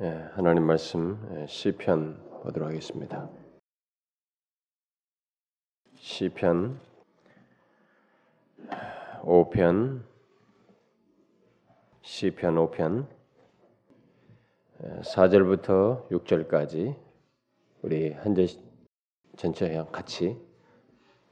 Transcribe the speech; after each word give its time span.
예, 0.00 0.28
하나님 0.32 0.64
말씀 0.64 1.16
예, 1.36 1.46
시편 1.46 2.40
보도록 2.42 2.68
하겠습니다. 2.68 3.30
시편 5.94 6.80
5편 9.22 10.02
시편 12.02 12.54
5편 12.56 13.06
4절부터 15.02 16.08
6절까지 16.10 16.96
우리 17.82 18.12
한 18.14 18.34
절 18.34 18.48
전체 19.36 19.72
같이 19.92 20.36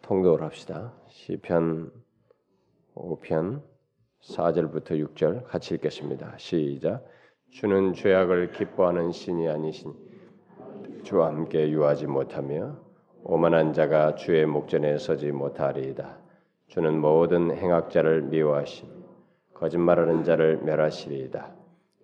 통독을 0.03 0.41
합시다. 0.43 0.95
시편 1.09 1.93
5편 2.95 3.61
4절부터 4.21 4.91
6절 5.15 5.47
같이 5.47 5.75
읽겠습니다. 5.75 6.39
시작. 6.39 7.05
주는 7.53 7.93
죄악을 7.93 8.53
기뻐하는 8.53 9.13
신이 9.13 9.47
아니신 9.47 9.93
주와 11.03 11.27
함께 11.27 11.69
유하지 11.69 12.07
못하며 12.07 12.79
오만한 13.25 13.75
자가 13.75 14.15
주의 14.15 14.47
목전에 14.47 14.97
서지 14.97 15.33
못하리이다. 15.33 16.17
주는 16.69 16.99
모든 16.99 17.55
행악자를 17.55 18.23
미워하심 18.23 18.89
거짓말하는 19.53 20.25
자를 20.25 20.63
멸하시리이다. 20.63 21.53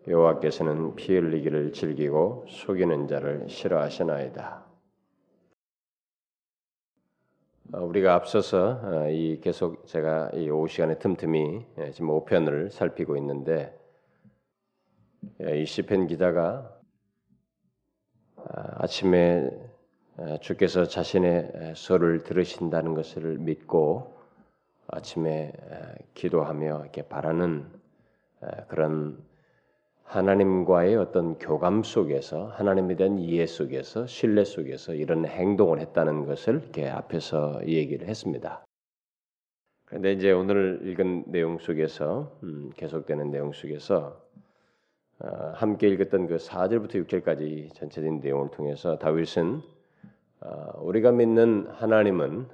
여호와께서는 0.07 0.95
피 0.97 1.17
흘리기를 1.17 1.73
즐기고 1.73 2.45
속이는 2.47 3.09
자를 3.09 3.49
싫어하시나이다. 3.49 4.67
어, 7.73 7.85
우리가 7.85 8.15
앞서서 8.15 8.81
어, 8.83 9.09
이 9.09 9.41
계속 9.41 9.87
제가 9.87 10.31
이 10.35 10.51
오후 10.51 10.69
시간에 10.69 10.99
틈틈이 10.99 11.67
예, 11.79 11.91
지금 11.91 12.09
5편을 12.09 12.71
살피고 12.71 13.17
있는데 13.17 13.75
예, 13.75 13.78
이 15.41 15.65
시편 15.67 16.07
기자가 16.07 16.79
아, 18.37 18.83
아침에 18.83 19.51
주께서 20.41 20.85
자신의 20.87 21.75
소를 21.77 22.25
들으신다는 22.25 22.95
것을 22.95 23.39
믿고 23.39 24.17
아침에 24.89 25.53
기도하며 26.15 26.81
이렇게 26.83 27.03
바라는 27.03 27.67
그런 28.69 29.23
하나님과의 30.09 30.97
어떤 30.97 31.39
교감 31.39 31.83
속에서 31.83 32.47
하나님에 32.49 32.97
대한 32.97 33.19
이해 33.19 33.47
속에서 33.47 34.07
신뢰 34.07 34.45
속에서 34.45 34.95
이런 34.95 35.27
행동을 35.27 35.81
했다는 35.81 36.25
것을 36.25 36.63
이렇게 36.63 36.89
앞에서 36.89 37.61
얘기를 37.67 38.09
했습니다. 38.09 38.65
그런데 39.85 40.13
이제 40.13 40.33
오늘 40.33 40.81
읽은 40.85 41.25
내용 41.27 41.59
속에서 41.59 42.39
음, 42.43 42.71
계속되는 42.77 43.31
내용 43.31 43.53
속에서 43.53 43.99
어, 44.07 44.28
함께 45.55 45.89
읽었던 45.89 46.27
그 46.29 46.37
4절부터 46.37 47.05
6절까지 47.07 47.75
전체적인 47.75 48.21
내용을 48.21 48.51
통해서 48.51 48.99
다윗은 48.99 49.61
어, 50.41 50.81
우리가 50.83 51.11
믿는 51.11 51.67
하나님은 51.67 52.47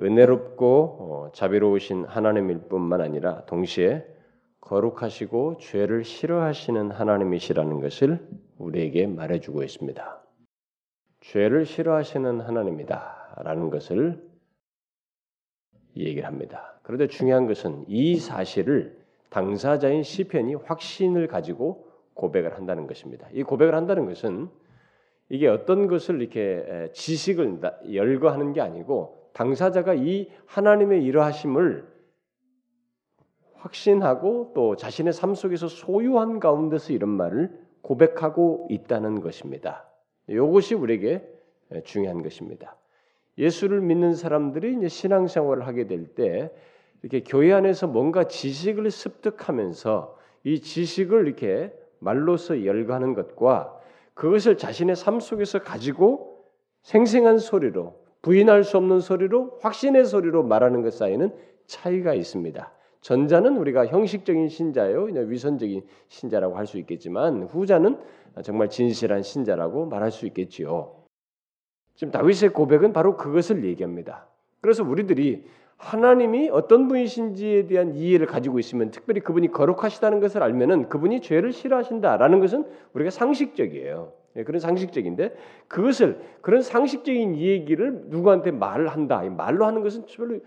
은혜롭고 0.00 0.96
어, 1.00 1.32
자비로우신 1.32 2.04
하나님일 2.04 2.68
뿐만 2.68 3.00
아니라 3.00 3.44
동시에 3.46 4.06
거룩하시고 4.60 5.58
죄를 5.58 6.04
싫어하시는 6.04 6.92
하나님이시라는 6.92 7.80
것을 7.80 8.28
우리에게 8.58 9.06
말해주고 9.08 9.64
있습니다. 9.64 10.22
죄를 11.20 11.66
싫어하시는 11.66 12.40
하나님이다라는 12.40 13.70
것을 13.70 14.22
얘기를 15.96 16.26
합니다. 16.26 16.78
그런데 16.82 17.08
중요한 17.08 17.46
것은 17.46 17.84
이 17.88 18.16
사실을 18.16 18.96
당사자인 19.30 20.02
시편이 20.02 20.54
확신을 20.54 21.26
가지고 21.26 21.86
고백을 22.14 22.56
한다는 22.56 22.86
것입니다. 22.86 23.28
이 23.32 23.42
고백을 23.42 23.74
한다는 23.74 24.06
것은 24.06 24.48
이게 25.28 25.46
어떤 25.46 25.86
것을 25.86 26.20
이렇게 26.20 26.90
지식을 26.92 27.60
열거하는 27.92 28.52
게 28.52 28.60
아니고 28.60 29.30
당사자가 29.34 29.94
이 29.94 30.30
하나님의 30.46 31.04
이러하심을 31.04 31.86
확신하고 33.54 34.52
또 34.54 34.76
자신의 34.76 35.12
삶 35.12 35.34
속에서 35.34 35.68
소유한 35.68 36.40
가운데서 36.40 36.92
이런 36.92 37.10
말을 37.10 37.58
고백하고 37.82 38.68
있다는 38.70 39.20
것입니다. 39.20 39.88
이것이 40.28 40.74
우리에게 40.74 41.28
중요한 41.84 42.22
것입니다. 42.22 42.76
예수를 43.36 43.80
믿는 43.80 44.14
사람들이 44.14 44.76
이제 44.76 44.88
신앙생활을 44.88 45.66
하게 45.66 45.86
될 45.86 46.14
때 46.14 46.50
이렇게 47.02 47.22
교회 47.22 47.52
안에서 47.52 47.86
뭔가 47.86 48.24
지식을 48.24 48.90
습득하면서 48.90 50.16
이 50.44 50.60
지식을 50.60 51.26
이렇게 51.26 51.72
말로서 52.00 52.64
열거하는 52.64 53.14
것과 53.14 53.78
그것을 54.14 54.56
자신의 54.58 54.96
삶 54.96 55.20
속에서 55.20 55.60
가지고 55.60 56.44
생생한 56.82 57.38
소리로 57.38 58.00
부인할 58.22 58.64
수 58.64 58.76
없는 58.76 59.00
소리로 59.00 59.58
확신의 59.62 60.04
소리로 60.04 60.42
말하는 60.42 60.82
것 60.82 60.92
사이에는 60.94 61.34
차이가 61.66 62.14
있습니다. 62.14 62.72
전자는 63.00 63.56
우리가 63.58 63.86
형식적인 63.86 64.48
신자요, 64.48 65.04
위선적인 65.04 65.82
신자라고 66.08 66.56
할 66.56 66.66
수 66.66 66.78
있겠지만 66.78 67.44
후자는 67.44 67.98
정말 68.42 68.68
진실한 68.68 69.22
신자라고 69.22 69.86
말할 69.86 70.10
수 70.10 70.26
있겠지요. 70.26 70.94
지금 71.94 72.10
다윗의 72.10 72.50
고백은 72.50 72.92
바로 72.92 73.16
그것을 73.16 73.64
얘기합니다. 73.64 74.26
그래서 74.60 74.82
우리들이 74.82 75.44
하나님이 75.78 76.50
어떤 76.50 76.88
분이신지에 76.88 77.68
대한 77.68 77.94
이해를 77.94 78.26
가지고 78.26 78.58
있으면 78.58 78.90
특별히 78.90 79.20
그분이 79.20 79.52
거룩하시다는 79.52 80.20
것을 80.20 80.42
알면은 80.42 80.88
그분이 80.88 81.20
죄를 81.22 81.52
싫어하신다라는 81.52 82.40
것은 82.40 82.64
우리가 82.94 83.10
상식적이에요. 83.10 84.12
예, 84.36 84.44
그런 84.44 84.60
상식적인데 84.60 85.34
그것을 85.68 86.20
그런 86.42 86.62
상식적인 86.62 87.36
얘기를 87.36 88.02
누구한테 88.06 88.50
말을 88.50 88.88
한다. 88.88 89.22
말로 89.22 89.66
하는 89.66 89.82
것은 89.82 90.04
별로 90.06 90.40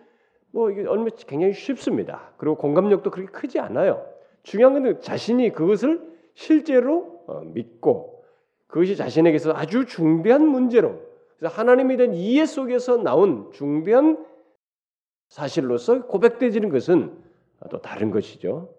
뭐 0.51 0.69
이게 0.69 0.85
얼마 0.85 1.07
굉장히 1.27 1.53
쉽습니다. 1.53 2.33
그리고 2.37 2.55
공감력도 2.57 3.09
그렇게 3.09 3.31
크지 3.31 3.59
않아요. 3.59 4.05
중요한 4.43 4.83
건 4.83 5.01
자신이 5.01 5.51
그것을 5.53 6.01
실제로 6.33 7.23
어, 7.27 7.41
믿고 7.45 8.23
그것이 8.67 8.97
자신에게서 8.97 9.53
아주 9.53 9.85
중대한 9.85 10.45
문제로 10.45 10.99
하나님에 11.41 11.95
대한 11.95 12.13
이해 12.13 12.45
속에서 12.45 12.97
나온 12.97 13.49
중대한 13.53 14.25
사실로서 15.31 16.07
고백되지는 16.07 16.69
것은 16.69 17.17
또 17.69 17.81
다른 17.81 18.11
것이죠. 18.11 18.75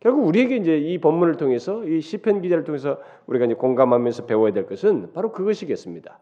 결국 0.00 0.26
우리에게 0.26 0.56
이제 0.56 0.76
이 0.76 0.98
본문을 0.98 1.36
통해서 1.36 1.84
이 1.84 2.00
시편 2.00 2.42
기자를 2.42 2.64
통해서 2.64 3.00
우리가 3.26 3.44
이제 3.46 3.54
공감하면서 3.54 4.26
배워야 4.26 4.52
될 4.52 4.66
것은 4.66 5.12
바로 5.12 5.30
그것이겠습니다. 5.30 6.18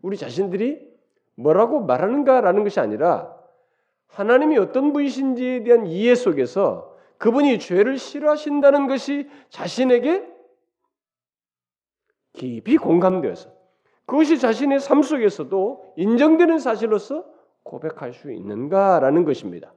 우리 0.00 0.16
자신들이 0.16 0.88
뭐라고 1.34 1.80
말하는가라는 1.80 2.64
것이 2.64 2.80
아니라 2.80 3.36
하나님이 4.06 4.56
어떤 4.56 4.94
분이신지에 4.94 5.64
대한 5.64 5.86
이해 5.86 6.14
속에서 6.14 6.96
그분이 7.18 7.58
죄를 7.58 7.98
싫어하신다는 7.98 8.88
것이 8.88 9.28
자신에게 9.50 10.26
깊이 12.32 12.78
공감되어서 12.78 13.50
그것이 14.06 14.38
자신의 14.38 14.80
삶 14.80 15.02
속에서도 15.02 15.92
인정되는 15.96 16.58
사실로서 16.58 17.26
고백할 17.62 18.12
수 18.12 18.32
있는가라는 18.32 19.24
것입니다. 19.24 19.72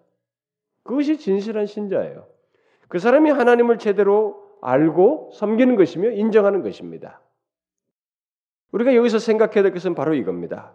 그것이 0.83 1.17
진실한 1.17 1.65
신자예요. 1.65 2.27
그 2.87 2.99
사람이 2.99 3.31
하나님을 3.31 3.77
제대로 3.77 4.43
알고 4.61 5.31
섬기는 5.33 5.75
것이며 5.75 6.11
인정하는 6.11 6.61
것입니다. 6.61 7.21
우리가 8.71 8.95
여기서 8.95 9.19
생각해야 9.19 9.63
될 9.63 9.71
것은 9.71 9.95
바로 9.95 10.13
이겁니다. 10.13 10.73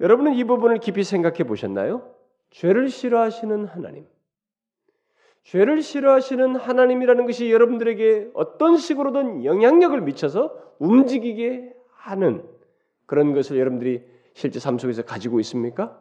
여러분은 0.00 0.34
이 0.34 0.44
부분을 0.44 0.78
깊이 0.78 1.02
생각해 1.02 1.44
보셨나요? 1.44 2.14
죄를 2.50 2.88
싫어하시는 2.88 3.66
하나님. 3.66 4.06
죄를 5.42 5.82
싫어하시는 5.82 6.56
하나님이라는 6.56 7.26
것이 7.26 7.50
여러분들에게 7.50 8.30
어떤 8.34 8.76
식으로든 8.76 9.44
영향력을 9.44 10.00
미쳐서 10.02 10.74
움직이게 10.78 11.74
하는 11.90 12.46
그런 13.06 13.32
것을 13.32 13.58
여러분들이 13.58 14.04
실제 14.38 14.60
삶 14.60 14.78
속에서 14.78 15.02
가지고 15.02 15.40
있습니까? 15.40 16.00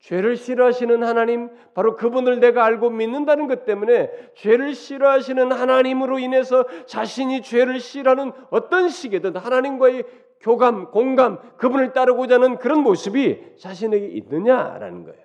죄를 0.00 0.36
싫어하시는 0.36 1.04
하나님, 1.04 1.50
바로 1.72 1.94
그분을 1.94 2.40
내가 2.40 2.64
알고 2.64 2.90
믿는다는 2.90 3.46
것 3.46 3.64
때문에 3.64 4.10
죄를 4.34 4.74
싫어하시는 4.74 5.52
하나님으로 5.52 6.18
인해서 6.18 6.66
자신이 6.86 7.42
죄를 7.42 7.78
싫어하는 7.78 8.32
어떤 8.50 8.88
식이든 8.88 9.36
하나님과의 9.36 10.02
교감, 10.40 10.90
공감, 10.90 11.38
그분을 11.58 11.92
따르고자 11.92 12.36
하는 12.36 12.58
그런 12.58 12.80
모습이 12.82 13.56
자신에게 13.56 14.08
있느냐라는 14.08 15.04
거예요. 15.04 15.24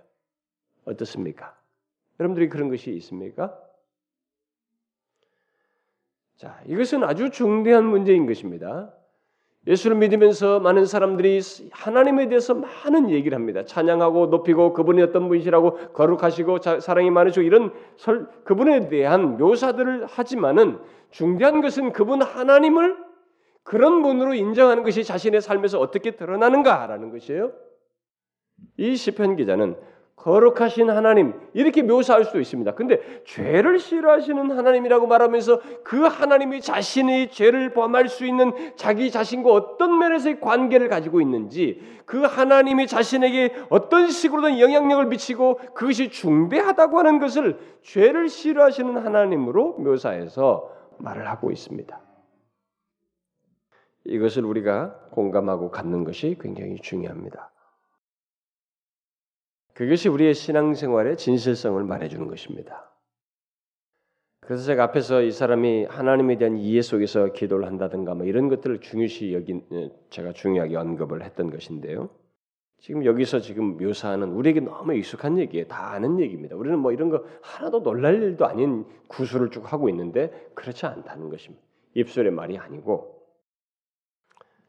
어떻습니까? 0.83 1.57
여러분들이 2.19 2.48
그런 2.48 2.69
것이 2.69 2.91
있습니까? 2.91 3.59
자, 6.36 6.62
이것은 6.68 7.03
아주 7.06 7.31
중대한 7.31 7.86
문제인 7.86 8.27
것입니다. 8.27 8.94
예수를 9.67 9.97
믿으면서 9.97 10.59
많은 10.59 10.85
사람들이 10.85 11.39
하나님에 11.71 12.27
대해서 12.27 12.53
많은 12.53 13.09
얘기를 13.09 13.35
합니다. 13.35 13.65
찬양하고 13.65 14.27
높이고 14.27 14.73
그분이 14.73 15.01
어떤 15.01 15.27
분이시라고 15.27 15.94
거룩하시고 15.94 16.59
사랑이 16.79 17.09
많으시고 17.09 17.41
이런 17.41 17.73
설, 17.97 18.27
그분에 18.44 18.89
대한 18.89 19.38
묘사들을 19.38 20.06
하지만은 20.06 20.79
중대한 21.09 21.62
것은 21.62 21.94
그분 21.94 22.21
하나님을 22.21 22.97
그런 23.63 24.03
분으로 24.03 24.35
인정하는 24.35 24.83
것이 24.83 25.03
자신의 25.03 25.41
삶에서 25.41 25.79
어떻게 25.79 26.12
드러나는가라는 26.12 27.09
것이에요. 27.09 27.51
이 28.77 28.95
시편 28.95 29.35
기자는 29.35 29.75
거룩하신 30.15 30.89
하나님 30.89 31.33
이렇게 31.53 31.83
묘사할 31.83 32.23
수도 32.23 32.39
있습니다. 32.39 32.73
근데 32.73 33.21
죄를 33.25 33.79
싫어하시는 33.79 34.50
하나님이라고 34.51 35.07
말하면서 35.07 35.62
그 35.83 36.01
하나님이 36.01 36.62
자신의 36.62 37.31
죄를 37.31 37.73
범할 37.73 38.07
수 38.07 38.25
있는 38.25 38.51
자기 38.75 39.12
자신과 39.12 39.51
어떤 39.51 40.00
면에서의 40.00 40.39
관계를 40.39 40.88
가지고 40.89 41.21
있는지 41.21 41.81
그 42.06 42.21
하나님이 42.21 42.88
자신에게 42.88 43.53
어떤 43.69 44.09
식으로든 44.09 44.59
영향력을 44.59 45.06
미치고 45.06 45.57
그것이 45.73 46.09
중대하다고 46.09 46.97
하는 46.97 47.19
것을 47.19 47.59
죄를 47.81 48.29
싫어하시는 48.29 48.97
하나님으로 48.97 49.73
묘사해서 49.79 50.71
말을 50.97 51.29
하고 51.29 51.51
있습니다. 51.51 52.00
이것을 54.06 54.45
우리가 54.45 54.95
공감하고 55.12 55.71
갖는 55.71 56.03
것이 56.03 56.38
굉장히 56.39 56.77
중요합니다. 56.79 57.51
그것이 59.75 60.07
우리의 60.07 60.33
신앙생활의 60.33 61.18
진실성을 61.18 61.83
말해주는 61.83 62.27
것입니다. 62.27 62.89
그래서 64.39 64.63
제가 64.63 64.86
앞에서 64.86 65.22
이 65.22 65.31
사람이 65.31 65.86
하나님에 65.86 66.38
대한 66.38 66.56
이해 66.56 66.81
속에서 66.81 67.33
기도를 67.33 67.66
한다든가 67.68 68.16
뭐 68.16 68.25
이런 68.25 68.48
것들을 68.48 68.80
중요시 68.80 69.33
여긴 69.33 69.66
예, 69.74 69.92
제가 70.10 70.31
중요하게 70.31 70.77
언급을 70.77 71.24
했던 71.24 71.50
것인데요. 71.50 72.10
지금 72.80 73.04
여기서 73.04 73.39
지금 73.39 73.77
묘사하는 73.77 74.30
우리에게 74.30 74.62
너무 74.62 74.94
익숙한 74.94 75.39
얘기에 75.39 75.66
다 75.66 75.92
아는 75.92 76.19
얘기입니다. 76.22 76.56
우리는 76.56 76.80
뭐 76.80 76.94
이런 76.94 77.10
거 77.10 77.25
하나도 77.42 77.83
놀랄 77.83 78.22
일도 78.22 78.45
아닌 78.45 78.86
구술을 79.07 79.50
쭉 79.50 79.74
하고 79.74 79.89
있는데 79.89 80.31
그렇지 80.54 80.86
않다는 80.86 81.30
것입니다. 81.30 81.62
입술의 81.95 82.31
말이 82.31 82.57
아니고 82.57 83.25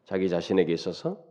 자기 0.05 0.29
자신에게 0.29 0.73
있어서 0.73 1.23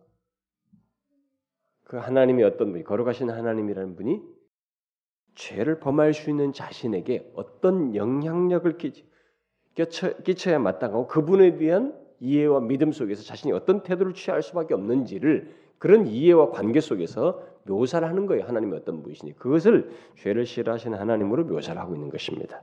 그 1.86 1.98
하나님이 1.98 2.44
어떤 2.44 2.72
분이 2.72 2.84
거룩하신 2.84 3.30
하나님이라는 3.30 3.96
분이 3.96 4.22
죄를 5.36 5.80
범할 5.80 6.14
수 6.14 6.30
있는 6.30 6.52
자신에게 6.52 7.32
어떤 7.36 7.96
영향력을 7.96 8.78
끼쳐, 8.78 10.14
끼쳐 10.24 10.52
야 10.52 10.60
마땅하고 10.60 11.08
그분에 11.08 11.58
대한 11.58 11.98
이해와 12.20 12.62
믿음 12.62 12.92
속에서 12.92 13.24
자신이 13.24 13.54
어떤 13.54 13.84
태도를 13.84 14.14
취할 14.14 14.42
수밖에 14.42 14.74
없는지를 14.74 15.54
그런 15.78 16.08
이해와 16.08 16.52
관계 16.52 16.80
속에서 16.80 17.44
묘사를 17.66 18.08
하는 18.08 18.26
거예요. 18.26 18.46
하나님이 18.46 18.76
어떤 18.78 19.04
분이시니 19.04 19.36
그것을 19.36 19.92
죄를 20.18 20.46
싫어하시는 20.46 20.98
하나님으로 20.98 21.46
묘사를 21.46 21.80
하고 21.80 21.94
있는 21.94 22.10
것입니다. 22.10 22.62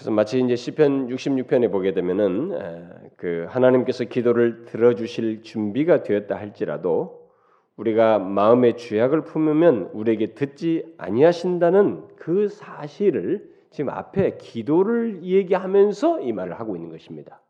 그래서 0.00 0.12
마치 0.12 0.40
이제 0.40 0.56
시편 0.56 1.08
66편에 1.08 1.70
보게 1.70 1.92
되면은 1.92 3.10
그 3.16 3.44
하나님께서 3.50 4.04
기도를 4.04 4.64
들어 4.64 4.94
주실 4.94 5.42
준비가 5.42 6.02
되었다 6.02 6.36
할지라도 6.36 7.28
우리가 7.76 8.18
마음의 8.18 8.78
죄악을 8.78 9.24
품으면 9.24 9.90
우리에게 9.92 10.32
듣지 10.32 10.94
아니하신다는 10.96 12.16
그 12.16 12.48
사실을 12.48 13.50
지금 13.68 13.90
앞에 13.90 14.38
기도를 14.38 15.22
얘기하면서 15.22 16.22
이 16.22 16.32
말을 16.32 16.58
하고 16.58 16.76
있는 16.76 16.90
것입니다. 16.90 17.42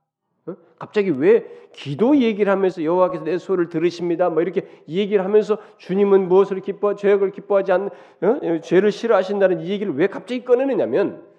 갑자기 0.76 1.11
왜 1.11 1.47
기도 1.73 2.17
얘기를 2.17 2.50
하면서 2.50 2.82
여호와께서 2.82 3.23
내 3.23 3.38
소리를 3.38 3.69
들으십니다. 3.69 4.29
뭐 4.29 4.43
이렇게 4.43 4.67
얘기를 4.88 5.25
하면서 5.25 5.56
주님은 5.79 6.26
무엇을 6.26 6.62
기뻐 6.62 6.97
죄악을 6.97 7.31
기뻐하지 7.31 7.70
않 7.70 7.91
어? 8.23 8.61
죄를 8.61 8.91
싫어하신다는 8.91 9.61
이 9.61 9.70
얘기를 9.70 9.94
왜 9.94 10.08
갑자기 10.08 10.44
꺼내느냐면 10.44 11.23
어? 11.23 11.30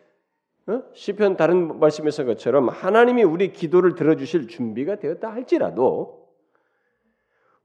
시편 0.94 1.38
다른 1.38 1.80
말씀에서 1.80 2.26
것처럼 2.26 2.70
하나님이 2.70 3.24
우리 3.24 3.52
기도를 3.52 3.96
들어주실 3.96 4.48
준비가 4.48 4.98
되었다 4.98 5.32
할지라도 5.32 6.30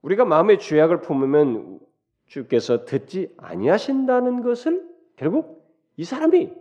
우리가 0.03 0.25
마음의 0.25 0.59
죄악을 0.59 1.01
품으면 1.01 1.81
주께서 2.27 2.85
듣지 2.85 3.35
아니하신다는 3.37 4.43
것을 4.43 4.87
결국 5.17 5.67
이 5.97 6.05
사람이 6.05 6.53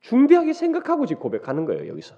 중대하게 0.00 0.52
생각하고 0.52 1.06
지금 1.06 1.22
고백하는 1.22 1.64
거예요 1.64 1.88
여기서. 1.88 2.16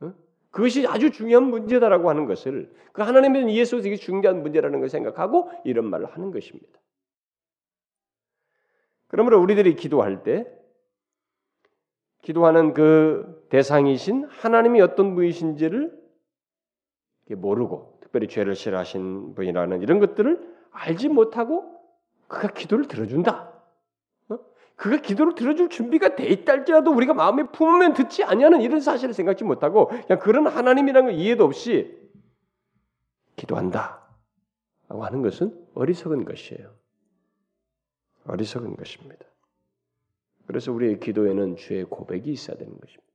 어? 0.00 0.12
그것이 0.50 0.86
아주 0.86 1.10
중요한 1.10 1.44
문제다라고 1.44 2.10
하는 2.10 2.26
것을 2.26 2.72
그 2.92 3.02
하나님에 3.02 3.34
대한 3.34 3.48
이해 3.48 3.64
속에서 3.64 3.88
이게 3.88 3.96
중요한 3.96 4.42
문제라는 4.42 4.80
것을 4.80 4.90
생각하고 4.90 5.50
이런 5.64 5.86
말을 5.86 6.06
하는 6.06 6.30
것입니다. 6.30 6.78
그러므로 9.06 9.40
우리들이 9.40 9.74
기도할 9.76 10.22
때 10.22 10.57
기도하는 12.28 12.74
그 12.74 13.46
대상이신 13.48 14.26
하나님이 14.28 14.82
어떤 14.82 15.14
분이신지를 15.14 15.98
모르고 17.30 18.00
특별히 18.02 18.28
죄를 18.28 18.54
싫어하신 18.54 19.34
분이라는 19.34 19.80
이런 19.80 19.98
것들을 19.98 20.56
알지 20.70 21.08
못하고 21.08 21.80
그가 22.26 22.48
기도를 22.48 22.86
들어준다. 22.86 23.50
어? 24.28 24.38
그가 24.76 24.98
기도를 24.98 25.36
들어줄 25.36 25.70
준비가 25.70 26.16
돼 26.16 26.26
있다 26.26 26.52
할지라도 26.52 26.92
우리가 26.92 27.14
마음에 27.14 27.44
품으면 27.44 27.94
듣지 27.94 28.24
아니하는 28.24 28.60
이런 28.60 28.80
사실을 28.80 29.14
생각지 29.14 29.44
못하고 29.44 29.86
그냥 29.86 30.18
그런 30.18 30.46
하나님이라는 30.46 31.12
걸 31.12 31.18
이해도 31.18 31.44
없이 31.46 31.98
기도한다. 33.36 34.06
라고 34.90 35.02
하는 35.02 35.22
것은 35.22 35.66
어리석은 35.74 36.26
것이에요. 36.26 36.74
어리석은 38.26 38.76
것입니다. 38.76 39.27
그래서 40.48 40.72
우리의 40.72 40.98
기도에는 40.98 41.56
죄의 41.56 41.84
고백이 41.84 42.30
있어야 42.32 42.56
되는 42.56 42.72
것입니다. 42.80 43.06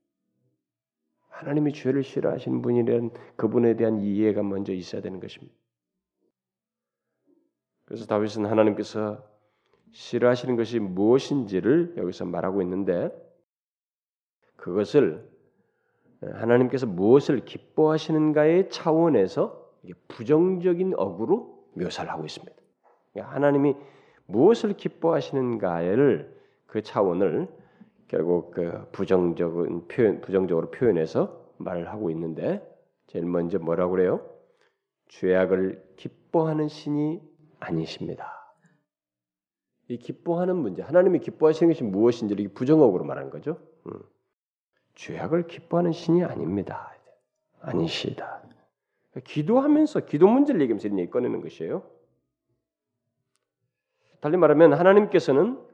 하나님이 1.30 1.72
죄를 1.72 2.04
싫어하시는 2.04 2.62
분이란 2.62 3.10
그분에 3.34 3.74
대한 3.74 3.98
이해가 3.98 4.44
먼저 4.44 4.72
있어야 4.72 5.02
되는 5.02 5.18
것입니다. 5.18 5.52
그래서 7.86 8.06
다윗은 8.06 8.46
하나님께서 8.46 9.28
싫어하시는 9.90 10.54
것이 10.54 10.78
무엇인지를 10.78 11.94
여기서 11.96 12.24
말하고 12.24 12.62
있는데 12.62 13.10
그것을 14.54 15.28
하나님께서 16.20 16.86
무엇을 16.86 17.44
기뻐하시는가의 17.44 18.70
차원에서 18.70 19.72
부정적인 20.06 20.94
어구로 20.96 21.68
묘사를 21.74 22.08
하고 22.08 22.24
있습니다. 22.24 22.54
그러니까 23.12 23.34
하나님이 23.34 23.74
무엇을 24.26 24.74
기뻐하시는가를 24.74 26.33
그 26.74 26.82
차원을 26.82 27.46
결국 28.08 28.50
그 28.50 28.88
부정적인 28.90 29.86
표현, 29.86 30.20
부정적으로 30.20 30.72
표현해서 30.72 31.54
말을 31.58 31.88
하고 31.88 32.10
있는데 32.10 32.68
제일 33.06 33.26
먼저 33.26 33.60
뭐라고 33.60 33.92
그래요? 33.92 34.28
죄악을 35.06 35.94
기뻐하는 35.94 36.66
신이 36.66 37.22
아니십니다. 37.60 38.56
이 39.86 39.98
기뻐하는 39.98 40.56
문제, 40.56 40.82
하나님이 40.82 41.20
기뻐하시는 41.20 41.72
것이 41.72 41.84
무엇인지를 41.84 42.48
부정어구로 42.48 43.04
말하는 43.04 43.30
거죠. 43.30 43.56
음. 43.86 43.92
죄악을 44.96 45.46
기뻐하는 45.46 45.92
신이 45.92 46.24
아닙니다. 46.24 46.92
아니시다. 47.60 48.42
기도하면서 49.22 50.06
기도 50.06 50.26
문제를 50.26 50.60
얘기하면서 50.62 50.88
이런 50.88 50.98
얘기 50.98 51.10
꺼내는 51.12 51.40
것이에요. 51.40 51.88
달리 54.20 54.36
말하면 54.36 54.72
하나님께서는 54.72 55.72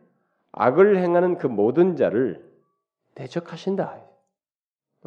악을 0.52 0.98
행하는 0.98 1.38
그 1.38 1.46
모든 1.46 1.96
자를 1.96 2.48
대적하신다. 3.14 4.02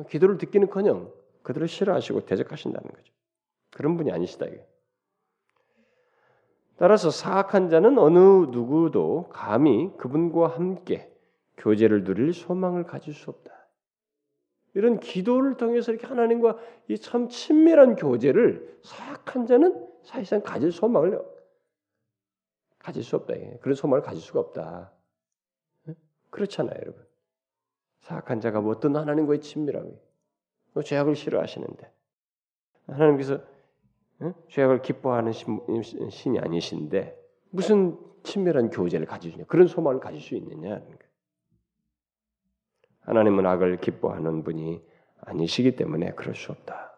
기도를 0.10 0.38
듣기는커녕 0.38 1.12
그들을 1.44 1.68
싫어하시고 1.68 2.26
대적하신다는 2.26 2.90
거죠. 2.90 3.14
그런 3.72 3.98
분이 3.98 4.12
아니시다. 4.12 4.46
이게. 4.46 4.66
따라서 6.78 7.12
사악한 7.12 7.70
자는 7.70 7.98
어느 7.98 8.18
누구도 8.18 9.30
감히 9.30 9.92
그분과 9.98 10.48
함께 10.48 11.12
교제를 11.58 12.04
누릴 12.04 12.34
소망을 12.34 12.84
가질 12.86 13.14
수 13.14 13.30
없다. 13.30 13.52
이런 14.74 15.00
기도를 15.00 15.56
통해서 15.56 15.92
이렇게 15.92 16.08
하나님과 16.08 16.58
이 16.88 16.98
참 16.98 17.30
친밀한 17.30 17.96
교제를 17.96 18.80
사악한 18.84 19.46
자는 19.46 19.88
사실상 20.04 20.42
가질 20.42 20.72
소망을 20.72 21.24
가질 22.80 23.04
수 23.04 23.16
없다. 23.18 23.36
그런 23.62 23.76
소망을 23.76 24.02
가질 24.02 24.22
수가 24.22 24.40
없다. 24.40 24.92
그렇잖아요, 26.34 26.76
여러분. 26.82 27.06
사악한 28.00 28.42
자가 28.42 28.60
뭐 28.60 28.72
어떤 28.72 28.96
하나님과의 28.96 29.40
친밀함이 29.40 29.92
뭐 30.74 30.84
죄악을 30.84 31.16
싫어하시는데 31.16 31.92
하나님께서 32.88 33.40
응? 34.22 34.34
죄악을 34.50 34.82
기뻐하는 34.82 35.32
신, 35.32 35.62
신이 36.10 36.40
아니신데 36.40 37.18
무슨 37.52 37.98
친밀한 38.24 38.72
교제를 38.72 39.06
가지느냐 39.06 39.46
그런 39.46 39.68
소망을 39.68 40.00
가질 40.00 40.20
수 40.20 40.36
있느냐 40.36 40.82
하나님은 43.02 43.46
악을 43.46 43.78
기뻐하는 43.78 44.44
분이 44.44 44.82
아니시기 45.22 45.76
때문에 45.76 46.12
그럴 46.12 46.36
수 46.36 46.52
없다. 46.52 46.98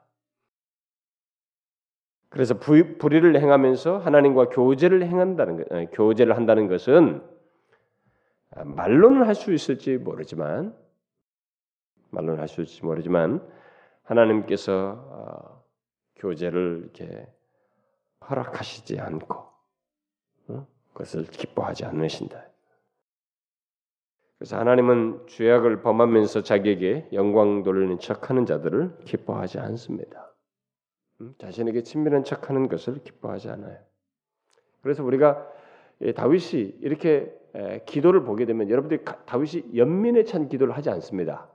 그래서 2.30 2.58
부, 2.58 2.98
불의를 2.98 3.40
행하면서 3.40 4.00
하나님과 4.00 4.50
교제를 4.50 5.04
행한다는 5.06 5.92
교제를 5.92 6.36
한다는 6.36 6.68
것은 6.68 7.35
말로는 8.64 9.24
할 9.26 9.36
수 9.36 9.52
있을지 9.54 9.98
모르지만 9.98 10.76
말로는 12.12 12.40
할 12.40 12.48
수 12.48 12.62
있을지 12.62 12.86
모르지만 12.86 13.46
하나님께서 14.04 15.06
어, 15.10 15.66
교제를 16.16 16.82
이렇게 16.84 17.28
허락하시지 18.30 19.00
않고 19.00 19.36
어? 20.48 20.68
그것을 20.94 21.26
기뻐하지 21.26 21.86
않으신다. 21.86 22.46
그래서 24.38 24.58
하나님은 24.58 25.28
죄악을 25.28 25.82
범하면서 25.82 26.44
자기에게 26.44 27.10
영광 27.14 27.64
돌리는 27.64 28.00
척하는 28.00 28.46
자들을 28.46 29.00
기뻐하지 29.06 29.60
않습니다. 29.60 30.34
음? 31.22 31.34
자신에게 31.38 31.84
친밀한 31.84 32.24
척하는 32.24 32.68
것을 32.68 33.04
기뻐하지 33.04 33.50
않아요. 33.50 33.78
그래서 34.82 35.04
우리가 35.04 35.48
다윗이 36.16 36.80
이렇게 36.82 37.34
기도를 37.86 38.24
보게 38.24 38.46
되면 38.46 38.70
여러분들이 38.70 39.02
다윗이 39.26 39.76
연민에 39.76 40.24
찬 40.24 40.50
기도를 40.50 40.76
하지 40.76 40.90
않습니다. 40.90 41.48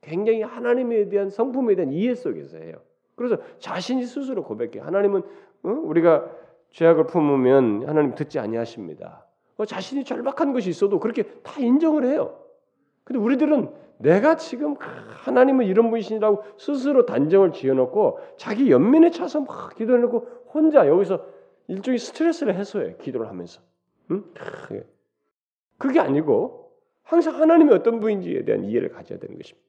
굉장히 0.00 0.42
하나님에 0.42 1.08
대한 1.08 1.30
성품에 1.30 1.74
대한 1.74 1.92
이해 1.92 2.14
속에서 2.14 2.58
해요. 2.58 2.76
그래서 3.14 3.38
자신이 3.58 4.04
스스로 4.04 4.44
고백해. 4.44 4.80
하나님은 4.80 5.22
어? 5.62 5.68
우리가 5.68 6.30
죄악을 6.70 7.06
품으면 7.06 7.88
하나님 7.88 8.14
듣지 8.14 8.38
아니하십니다. 8.38 9.24
어, 9.56 9.64
자신이 9.64 10.04
절박한 10.04 10.52
것이 10.52 10.68
있어도 10.68 11.00
그렇게 11.00 11.22
다 11.42 11.58
인정을 11.58 12.04
해요. 12.04 12.38
근데 13.04 13.18
우리들은 13.18 13.70
내가 13.98 14.36
지금 14.36 14.76
하나님은 14.78 15.64
이런 15.64 15.90
분이시라고 15.90 16.42
스스로 16.58 17.06
단정을 17.06 17.52
지어놓고 17.52 18.18
자기 18.36 18.70
연민에 18.70 19.10
차서 19.10 19.40
막 19.40 19.74
기도해놓고 19.74 20.44
혼자 20.52 20.86
여기서 20.86 21.24
일종의 21.68 21.98
스트레스를 21.98 22.54
해소해 22.54 22.96
기도를 23.00 23.28
하면서. 23.28 23.62
응? 24.10 24.24
그게 25.78 26.00
아니고 26.00 26.72
항상 27.02 27.40
하나님이 27.40 27.72
어떤 27.72 28.00
분인지에 28.00 28.44
대한 28.44 28.64
이해를 28.64 28.90
가져야 28.90 29.18
되는 29.18 29.36
것입니다. 29.36 29.66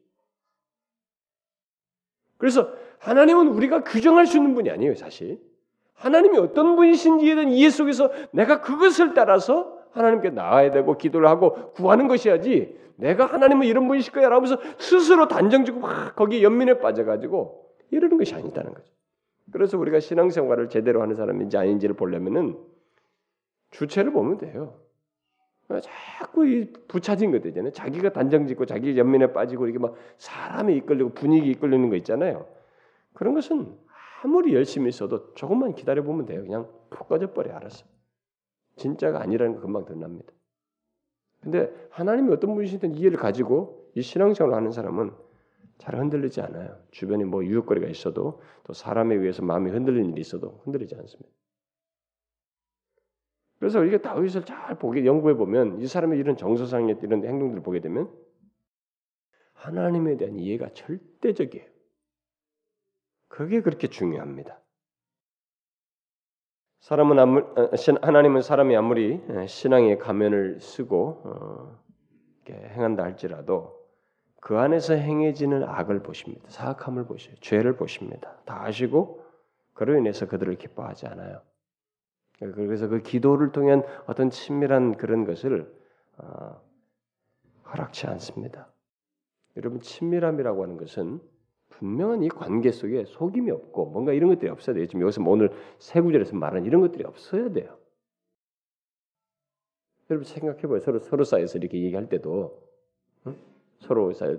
그래서 2.38 2.72
하나님은 3.00 3.48
우리가 3.50 3.84
규정할 3.84 4.26
수 4.26 4.38
있는 4.38 4.54
분이 4.54 4.70
아니에요, 4.70 4.96
사실. 4.96 5.40
하나님이 5.94 6.38
어떤 6.38 6.76
분이신지에 6.76 7.36
대한 7.36 7.50
이해 7.50 7.70
속에서 7.70 8.12
내가 8.32 8.62
그것을 8.62 9.14
따라서 9.14 9.78
하나님께 9.92 10.30
나아야 10.30 10.72
되고 10.72 10.98
기도를 10.98 11.28
하고 11.28 11.72
구하는 11.72 12.08
것이야지 12.08 12.78
내가 12.98 13.26
하나님은 13.26 13.66
이런 13.66 13.88
분이실 13.88 14.14
거야 14.14 14.30
라면서 14.30 14.60
스스로 14.78 15.28
단정 15.28 15.66
짓고 15.66 15.80
막 15.80 16.16
거기에 16.16 16.44
연민에 16.44 16.80
빠져가지고 16.80 17.68
이러는 17.92 18.18
것이 18.18 18.36
아니다는 18.36 18.74
거죠. 18.74 18.94
그래서 19.52 19.78
우리가 19.78 20.00
신앙생활을 20.00 20.70
제대로 20.70 21.02
하는 21.02 21.16
사람인지 21.16 21.58
아닌지를 21.58 21.96
보려면은 21.96 22.58
주체를 23.72 24.12
보면 24.12 24.38
돼요. 24.38 24.80
자꾸 25.81 26.47
이 26.47 26.71
부차진 26.88 27.31
것들 27.31 27.50
있잖아요. 27.50 27.71
자기가 27.71 28.13
단정 28.13 28.47
짓고 28.47 28.65
자기 28.65 28.97
연민에 28.97 29.33
빠지고 29.33 29.67
이게 29.67 29.79
막 29.79 29.95
사람이 30.17 30.75
이끌리고 30.77 31.09
분위기 31.13 31.51
이끌리는 31.51 31.89
거 31.89 31.95
있잖아요. 31.97 32.47
그런 33.13 33.33
것은 33.33 33.75
아무리 34.24 34.53
열심히 34.53 34.89
있어도 34.89 35.33
조금만 35.33 35.75
기다려 35.75 36.03
보면 36.03 36.25
돼요. 36.25 36.41
그냥 36.41 36.69
푹 36.89 37.09
꺼져 37.09 37.33
버려 37.33 37.55
알았어. 37.55 37.86
진짜가 38.77 39.21
아니라는 39.21 39.55
거 39.55 39.62
금방 39.62 39.86
드러납니다. 39.86 40.31
근데 41.41 41.71
하나님이 41.89 42.31
어떤 42.31 42.55
분이시든 42.55 42.95
이해를 42.95 43.17
가지고 43.17 43.91
이 43.95 44.01
신앙생활을 44.01 44.55
하는 44.55 44.71
사람은 44.71 45.12
잘 45.77 46.00
흔들리지 46.00 46.41
않아요. 46.41 46.77
주변에 46.91 47.25
뭐 47.25 47.43
유혹거리가 47.45 47.88
있어도 47.88 48.41
또 48.63 48.74
사람에 48.74 49.15
의해서 49.15 49.43
마음이 49.43 49.69
흔들리는 49.71 50.12
일이 50.12 50.21
있어도 50.21 50.62
흔들리지 50.63 50.95
않습니다. 50.95 51.29
그래서 53.60 53.80
우리가 53.80 53.98
다윗을 54.02 54.46
잘 54.46 54.76
보게 54.78 55.06
연구해 55.06 55.34
보면 55.34 55.82
이 55.82 55.88
사람의 55.88 56.20
이런 56.20 56.38
정서상의 56.38 56.98
이런 57.02 57.26
행동들을 57.26 57.64
보게 57.64 57.80
되면 57.80 58.12
하나님에 59.54 60.18
대한 60.18 60.38
이해가 60.38 60.70
절대적이에요. 60.74 61.66
그게 63.28 63.62
그렇게 63.62 63.88
중요합니다. 63.88 64.60
사람은 66.80 67.20
아무, 67.20 67.40
어, 67.40 67.72
하나님은 68.02 68.42
사람이 68.42 68.76
아무리 68.76 69.20
신앙의 69.48 69.98
가면을 69.98 70.62
쓰고 70.62 71.22
어, 71.26 71.84
행한다 72.50 73.04
할지라도 73.04 73.76
그 74.40 74.58
안에서 74.58 74.94
행해지는 74.94 75.64
악을 75.64 76.04
보십니다. 76.04 76.48
사악함을 76.48 77.06
보셔요. 77.08 77.36
죄를 77.42 77.76
보십니다. 77.76 78.38
다 78.46 78.64
아시고 78.64 79.26
그로 79.74 79.98
인해서 79.98 80.28
그들을 80.28 80.56
기뻐하지 80.56 81.08
않아요. 81.08 81.42
그래서 82.39 82.88
그 82.88 83.01
기도를 83.01 83.51
통한 83.51 83.84
어떤 84.06 84.29
친밀한 84.29 84.96
그런 84.96 85.25
것을 85.25 85.74
어, 86.17 86.62
허락치 87.72 88.08
않습니다. 88.08 88.72
여러분 89.56 89.79
친밀함이라고 89.79 90.63
하는 90.63 90.77
것은 90.77 91.20
분명한 91.70 92.24
이 92.24 92.29
관계 92.29 92.72
속에 92.72 93.06
속임이 93.06 93.51
없고 93.51 93.88
뭔가 93.88 94.13
이런 94.13 94.29
것들이 94.29 94.50
없어야 94.50 94.75
돼요. 94.75 94.86
지금 94.88 95.01
여기서 95.01 95.22
뭐 95.22 95.34
오늘 95.34 95.51
세 95.79 96.01
구절에서 96.01 96.36
말하는 96.36 96.65
이런 96.65 96.82
것들이 96.82 97.03
없어야 97.03 97.50
돼요. 97.50 97.77
여러분 100.10 100.25
생각해봐요. 100.25 100.79
서로 100.79 101.00
서로 101.00 101.24
사이에서 101.24 101.58
이렇게 101.58 101.82
얘기할 101.82 102.08
때도 102.08 102.63
응? 103.27 103.36
서로 103.79 104.13
사이에 104.13 104.38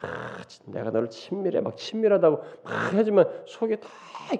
아, 0.00 0.42
내가 0.66 0.90
너를 0.90 1.10
친밀해 1.10 1.60
막 1.60 1.76
친밀하다고 1.76 2.36
막 2.36 2.94
하지만 2.94 3.26
속에 3.46 3.76
다 3.76 3.88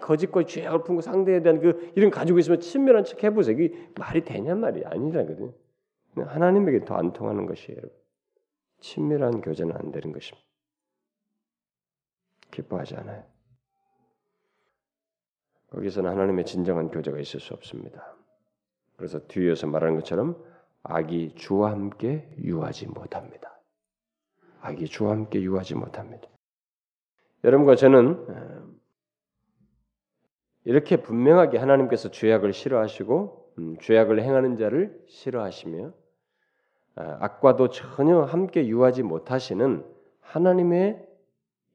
거짓과 0.00 0.44
죄악을 0.44 0.84
품고 0.84 1.02
상대에 1.02 1.42
대한 1.42 1.60
그 1.60 1.92
이런 1.96 2.10
가지고 2.10 2.38
있으면 2.38 2.60
친밀한 2.60 3.04
척 3.04 3.22
해보세요. 3.24 3.56
이게 3.58 3.88
말이 3.96 4.24
되냔 4.24 4.60
말이 4.60 4.84
아니라거든요. 4.84 5.52
하나님에게 6.16 6.84
더 6.84 6.94
안 6.96 7.12
통하는 7.12 7.46
것이에요. 7.46 7.80
친밀한 8.80 9.40
교제는 9.40 9.74
안 9.76 9.90
되는 9.90 10.12
것입니다. 10.12 10.46
기뻐하지 12.50 12.96
않아요. 12.96 13.24
거기서는 15.70 16.10
하나님의 16.10 16.46
진정한 16.46 16.88
교제가 16.88 17.18
있을 17.18 17.40
수 17.40 17.54
없습니다. 17.54 18.16
그래서 18.96 19.20
뒤에서 19.26 19.66
말하는 19.66 19.96
것처럼 19.96 20.42
악이 20.82 21.34
주와 21.36 21.72
함께 21.72 22.28
유하지 22.38 22.86
못합니다. 22.86 23.57
악이 24.60 24.86
주와 24.86 25.12
함께 25.12 25.40
유하지 25.42 25.74
못합니다. 25.74 26.28
여러분과 27.44 27.76
저는 27.76 28.26
이렇게 30.64 31.00
분명하게 31.00 31.58
하나님께서 31.58 32.10
죄악을 32.10 32.52
싫어하시고 32.52 33.54
음, 33.58 33.76
죄악을 33.80 34.22
행하는 34.22 34.56
자를 34.56 35.02
싫어하시며 35.08 35.92
아, 36.96 37.18
악과도 37.20 37.70
전혀 37.70 38.20
함께 38.22 38.66
유하지 38.66 39.02
못하시는 39.02 39.84
하나님의 40.20 41.06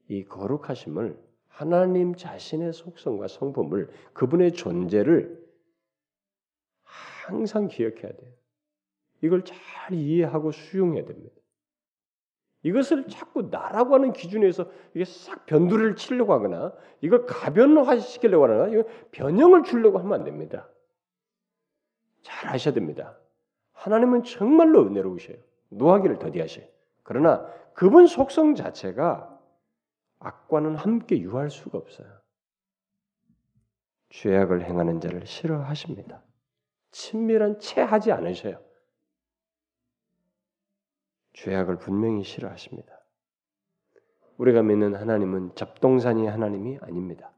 이 0.08 0.24
거룩하심을 0.24 1.18
하나님 1.48 2.14
자신의 2.14 2.72
속성과 2.72 3.28
성품을 3.28 3.88
그분의 4.12 4.52
존재를 4.52 5.42
항상 6.82 7.68
기억해야 7.68 8.12
돼요. 8.12 8.32
이걸 9.22 9.44
잘 9.44 9.94
이해하고 9.94 10.52
수용해야 10.52 11.04
됩니다. 11.04 11.34
이것을 12.64 13.06
자꾸 13.08 13.48
나라고 13.50 13.94
하는 13.94 14.12
기준에서 14.12 14.66
이게 14.94 15.04
싹 15.04 15.46
변두리를 15.46 15.96
치려고 15.96 16.32
하거나 16.32 16.72
이걸 17.02 17.26
가변화시키려고 17.26 18.44
하거나 18.44 18.68
이거 18.68 18.84
변형을 19.12 19.64
주려고 19.64 19.98
하면 19.98 20.12
안 20.14 20.24
됩니다. 20.24 20.68
잘 22.22 22.50
아셔야 22.50 22.72
됩니다. 22.72 23.18
하나님은 23.72 24.24
정말로 24.24 24.86
은혜로우셔요. 24.86 25.36
노하기를 25.68 26.18
더디하셔요. 26.18 26.64
그러나 27.02 27.46
그분 27.74 28.06
속성 28.06 28.54
자체가 28.54 29.38
악과는 30.20 30.76
함께 30.76 31.20
유할 31.20 31.50
수가 31.50 31.76
없어요. 31.76 32.08
죄악을 34.08 34.64
행하는 34.64 35.00
자를 35.00 35.26
싫어하십니다. 35.26 36.22
친밀한 36.92 37.58
채 37.58 37.82
하지 37.82 38.10
않으셔요. 38.10 38.58
죄악을 41.34 41.78
분명히 41.78 42.24
싫어하십니다. 42.24 42.92
우리가 44.38 44.62
믿는 44.62 44.94
하나님은 44.94 45.54
잡동사니 45.54 46.26
하나님이 46.26 46.78
아닙니다. 46.80 47.32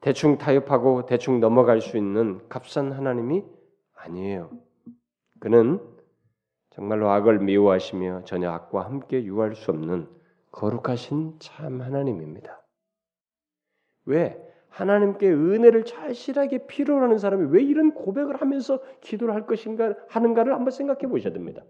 대충 0.00 0.36
타협하고 0.38 1.06
대충 1.06 1.38
넘어갈 1.38 1.80
수 1.80 1.96
있는 1.96 2.48
값싼 2.48 2.92
하나님이 2.92 3.44
아니에요. 3.94 4.50
그는 5.38 5.80
정말로 6.70 7.10
악을 7.10 7.38
미워하시며 7.38 8.24
전혀 8.24 8.50
악과 8.50 8.84
함께 8.84 9.22
유할 9.24 9.54
수 9.54 9.70
없는 9.70 10.08
거룩하신 10.50 11.38
참 11.38 11.80
하나님입니다. 11.80 12.62
왜? 14.06 14.51
하나님께 14.72 15.30
은혜를 15.30 15.84
절실하게 15.84 16.66
필요로 16.66 17.02
하는 17.04 17.18
사람이 17.18 17.48
왜 17.50 17.62
이런 17.62 17.92
고백을 17.92 18.40
하면서 18.40 18.80
기도를 19.00 19.34
할 19.34 19.46
것인가 19.46 19.94
하는가를 20.08 20.54
한번 20.54 20.70
생각해 20.70 21.06
보셔야 21.08 21.32
됩니다. 21.32 21.62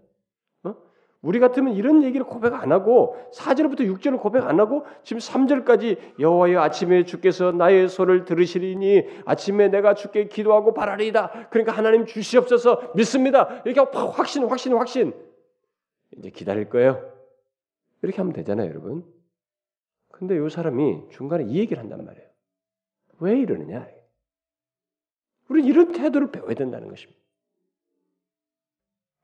어? 0.63 0.75
우리 1.21 1.39
같으면 1.39 1.73
이런 1.73 2.03
얘기를 2.03 2.25
고백 2.25 2.53
안 2.53 2.71
하고 2.71 3.15
4절부터 3.33 3.81
6절을 3.81 4.19
고백 4.19 4.45
안 4.45 4.59
하고 4.59 4.85
지금 5.03 5.19
3절까지 5.19 6.19
여호와여 6.19 6.61
아침에 6.61 7.03
주께서 7.03 7.51
나의 7.51 7.89
소를 7.89 8.23
들으시리니 8.25 9.23
아침에 9.25 9.67
내가 9.67 9.93
주께 9.93 10.27
기도하고 10.27 10.73
바라리이다. 10.73 11.49
그러니까 11.49 11.73
하나님 11.73 12.05
주시옵소서 12.05 12.93
믿습니다. 12.95 13.61
이렇게 13.65 13.81
확신 13.91 14.45
확신 14.45 14.73
확신 14.73 15.13
이제 16.17 16.29
기다릴 16.29 16.69
거예요. 16.69 17.11
이렇게 18.01 18.17
하면 18.17 18.33
되잖아요, 18.33 18.69
여러분. 18.69 19.03
근데 20.09 20.35
이 20.37 20.49
사람이 20.49 21.09
중간에 21.09 21.45
이 21.45 21.57
얘기를 21.57 21.81
한단 21.81 22.05
말이에요. 22.05 22.32
왜 23.19 23.39
이러느냐? 23.39 23.87
우리는 25.49 25.69
이런 25.69 25.91
태도를 25.91 26.31
배워야 26.31 26.53
된다는 26.53 26.89
것입니다. 26.89 27.19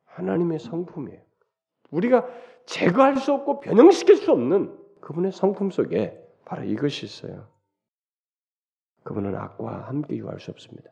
하나님의 0.06 0.60
성품이에요. 0.60 1.22
우리가 1.92 2.28
제거할 2.66 3.18
수 3.18 3.34
없고 3.34 3.62
변형시킬 3.62 4.18
수 4.18 4.32
없는 4.32 4.78
그분의 5.02 5.32
성품 5.32 5.72
속에 5.72 6.24
바로 6.46 6.64
이것이 6.64 7.06
있어요. 7.06 7.48
그분은 9.04 9.36
악과 9.36 9.88
함께 9.88 10.18
유할 10.18 10.40
수 10.40 10.52
없습니다. 10.52 10.92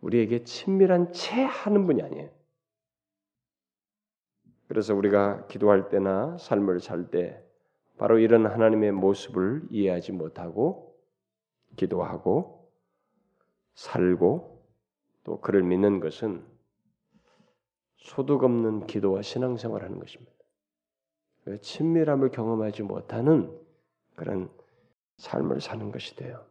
우리에게 0.00 0.44
친밀한 0.44 1.12
채 1.12 1.42
하는 1.42 1.86
분이 1.86 2.02
아니에요. 2.02 2.30
그래서 4.68 4.94
우리가 4.94 5.46
기도할 5.48 5.90
때나 5.90 6.38
삶을 6.38 6.80
살 6.80 7.10
때 7.10 7.42
바로 7.98 8.18
이런 8.18 8.46
하나님의 8.46 8.92
모습을 8.92 9.62
이해하지 9.70 10.12
못하고 10.12 10.91
기도하고 11.76 12.70
살고 13.74 14.64
또 15.24 15.40
그를 15.40 15.62
믿는 15.62 16.00
것은 16.00 16.44
소득 17.96 18.42
없는 18.42 18.86
기도와 18.86 19.22
신앙생활 19.22 19.82
하는 19.82 19.98
것입니다. 19.98 20.32
친밀함을 21.60 22.30
경험하지 22.30 22.82
못하는 22.82 23.56
그런 24.14 24.50
삶을 25.16 25.60
사는 25.60 25.90
것이 25.90 26.16
돼요. 26.16 26.44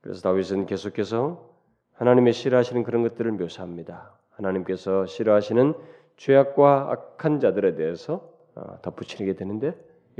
그래서 0.00 0.20
다윗은 0.22 0.66
계속해서 0.66 1.50
하나님의 1.92 2.32
싫어하시는 2.32 2.82
그런 2.84 3.02
것들을 3.02 3.32
묘사합니다. 3.32 4.18
하나님께서 4.30 5.06
싫어하시는 5.06 5.74
죄악과 6.16 6.90
악한 6.90 7.40
자들에 7.40 7.74
대해서 7.74 8.30
어, 8.54 8.80
덧붙이게 8.82 9.34
되는데 9.34 9.74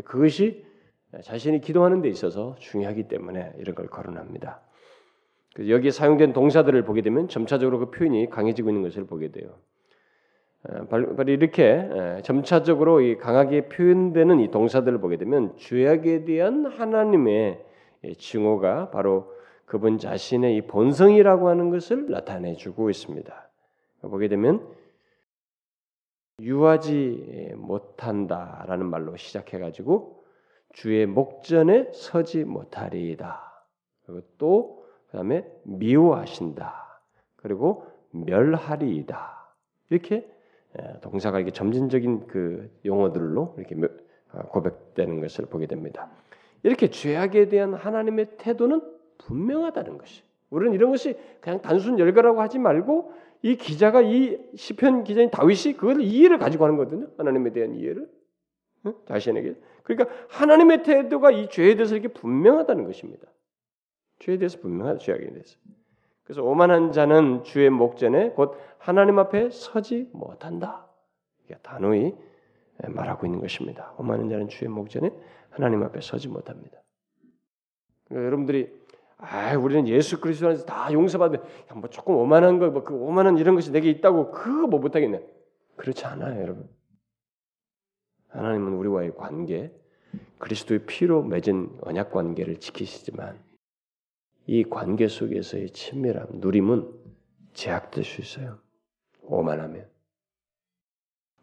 그것이 0.04 0.66
자신이 1.22 1.60
기도하는 1.60 2.02
데 2.02 2.08
있어서 2.08 2.54
중요하기 2.58 3.08
때문에 3.08 3.52
이런 3.58 3.74
걸 3.74 3.88
거론합니다. 3.88 4.60
여기 5.68 5.90
사용된 5.90 6.32
동사들을 6.32 6.84
보게 6.84 7.02
되면 7.02 7.28
점차적으로 7.28 7.78
그 7.80 7.90
표현이 7.90 8.30
강해지고 8.30 8.70
있는 8.70 8.82
것을 8.82 9.06
보게 9.06 9.32
돼요. 9.32 9.58
바로 10.88 11.08
이렇게 11.26 12.20
점차적으로 12.22 13.00
강하게 13.18 13.68
표현되는 13.68 14.40
이 14.40 14.50
동사들을 14.50 15.00
보게 15.00 15.16
되면 15.16 15.56
죄악에 15.56 16.24
대한 16.24 16.66
하나님의 16.66 17.64
증오가 18.18 18.90
바로 18.90 19.32
그분 19.64 19.98
자신의 19.98 20.56
이 20.56 20.60
본성이라고 20.62 21.48
하는 21.48 21.70
것을 21.70 22.10
나타내주고 22.10 22.90
있습니다. 22.90 23.50
보게 24.02 24.28
되면 24.28 24.66
유하지 26.40 27.52
못한다라는 27.56 28.86
말로 28.86 29.16
시작해가지고 29.16 30.19
주의 30.72 31.06
목전에 31.06 31.90
서지 31.92 32.44
못하리이다. 32.44 33.64
그리고 34.06 34.22
또 34.38 34.84
그다음에 35.06 35.50
미워하신다. 35.64 37.00
그리고 37.36 37.86
멸하리이다. 38.10 39.54
이렇게 39.90 40.28
동사가 41.02 41.38
이렇게 41.38 41.52
점진적인 41.52 42.26
그 42.26 42.70
용어들로 42.84 43.56
이렇게 43.58 43.76
아, 44.32 44.42
고백되는 44.42 45.20
것을 45.20 45.46
보게 45.46 45.66
됩니다. 45.66 46.08
이렇게 46.62 46.88
죄악에 46.88 47.48
대한 47.48 47.74
하나님의 47.74 48.36
태도는 48.38 48.80
분명하다는 49.18 49.98
것이. 49.98 50.22
우리는 50.50 50.74
이런 50.74 50.90
것이 50.90 51.16
그냥 51.40 51.60
단순 51.62 51.98
열거라고 51.98 52.40
하지 52.40 52.58
말고 52.58 53.12
이 53.42 53.56
기자가 53.56 54.02
이 54.02 54.38
시편 54.54 55.04
기자인 55.04 55.30
다윗이 55.30 55.74
그걸 55.76 56.00
이해를 56.02 56.38
가지고 56.38 56.64
하는 56.64 56.76
거거든요. 56.76 57.08
하나님에 57.16 57.52
대한 57.52 57.74
이해를 57.74 58.08
응? 58.86 58.94
자신에게. 59.06 59.54
그러니까 59.96 60.16
하나님의 60.28 60.82
태도가 60.82 61.32
이 61.32 61.48
죄에 61.48 61.74
대해서 61.74 61.96
이렇게 61.96 62.08
분명하다는 62.12 62.84
것입니다. 62.84 63.26
죄에 64.20 64.38
대해서 64.38 64.60
분명하다. 64.60 64.98
죄악에 64.98 65.30
대해서. 65.30 65.58
그래서 66.22 66.42
오만한 66.44 66.92
자는 66.92 67.42
주의 67.42 67.68
목전에 67.70 68.30
곧 68.30 68.56
하나님 68.78 69.18
앞에 69.18 69.50
서지 69.50 70.08
못한다. 70.12 70.88
이게 71.44 71.56
단호히 71.62 72.14
말하고 72.86 73.26
있는 73.26 73.40
것입니다. 73.40 73.94
오만한 73.98 74.28
자는 74.28 74.48
주의 74.48 74.68
목전에 74.68 75.10
하나님 75.50 75.82
앞에 75.82 76.00
서지 76.00 76.28
못합니다. 76.28 76.80
그러니까 78.06 78.26
여러분들이 78.26 78.80
아, 79.18 79.54
우리는 79.56 79.86
예수 79.88 80.20
그리스도 80.20 80.46
안에서 80.46 80.64
다 80.64 80.90
용서받으면 80.92 81.44
뭐 81.74 81.90
조금 81.90 82.14
오만한 82.14 82.58
거, 82.58 82.70
뭐 82.70 82.84
그 82.84 82.94
오만한 82.94 83.36
이런 83.36 83.54
것이 83.54 83.70
내게 83.70 83.90
있다고 83.90 84.30
그거 84.30 84.66
뭐 84.66 84.80
못하겠네. 84.80 85.22
그렇지 85.76 86.06
않아요, 86.06 86.40
여러분. 86.40 86.68
하나님은 88.28 88.74
우리와의 88.74 89.14
관계, 89.16 89.72
그리스도의 90.38 90.86
피로 90.86 91.22
맺은 91.22 91.78
언약 91.82 92.10
관계를 92.10 92.60
지키시지만 92.60 93.42
이 94.46 94.64
관계 94.64 95.06
속에서의 95.06 95.70
친밀함, 95.70 96.40
누림은 96.40 96.92
제약될 97.52 98.04
수 98.04 98.20
있어요. 98.20 98.58
오만하면. 99.22 99.88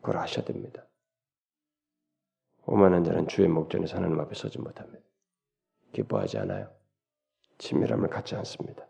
그걸 0.01 0.17
아셔야 0.17 0.43
됩니다. 0.45 0.86
오만한 2.65 3.03
자는 3.03 3.27
주의 3.27 3.47
목전에서 3.47 3.97
하나님 3.97 4.19
앞에 4.19 4.36
서지 4.36 4.60
못합니다. 4.60 5.06
기뻐하지 5.93 6.38
않아요. 6.39 6.69
친밀함을 7.60 8.10
갖지 8.10 8.36
않습니다. 8.36 8.86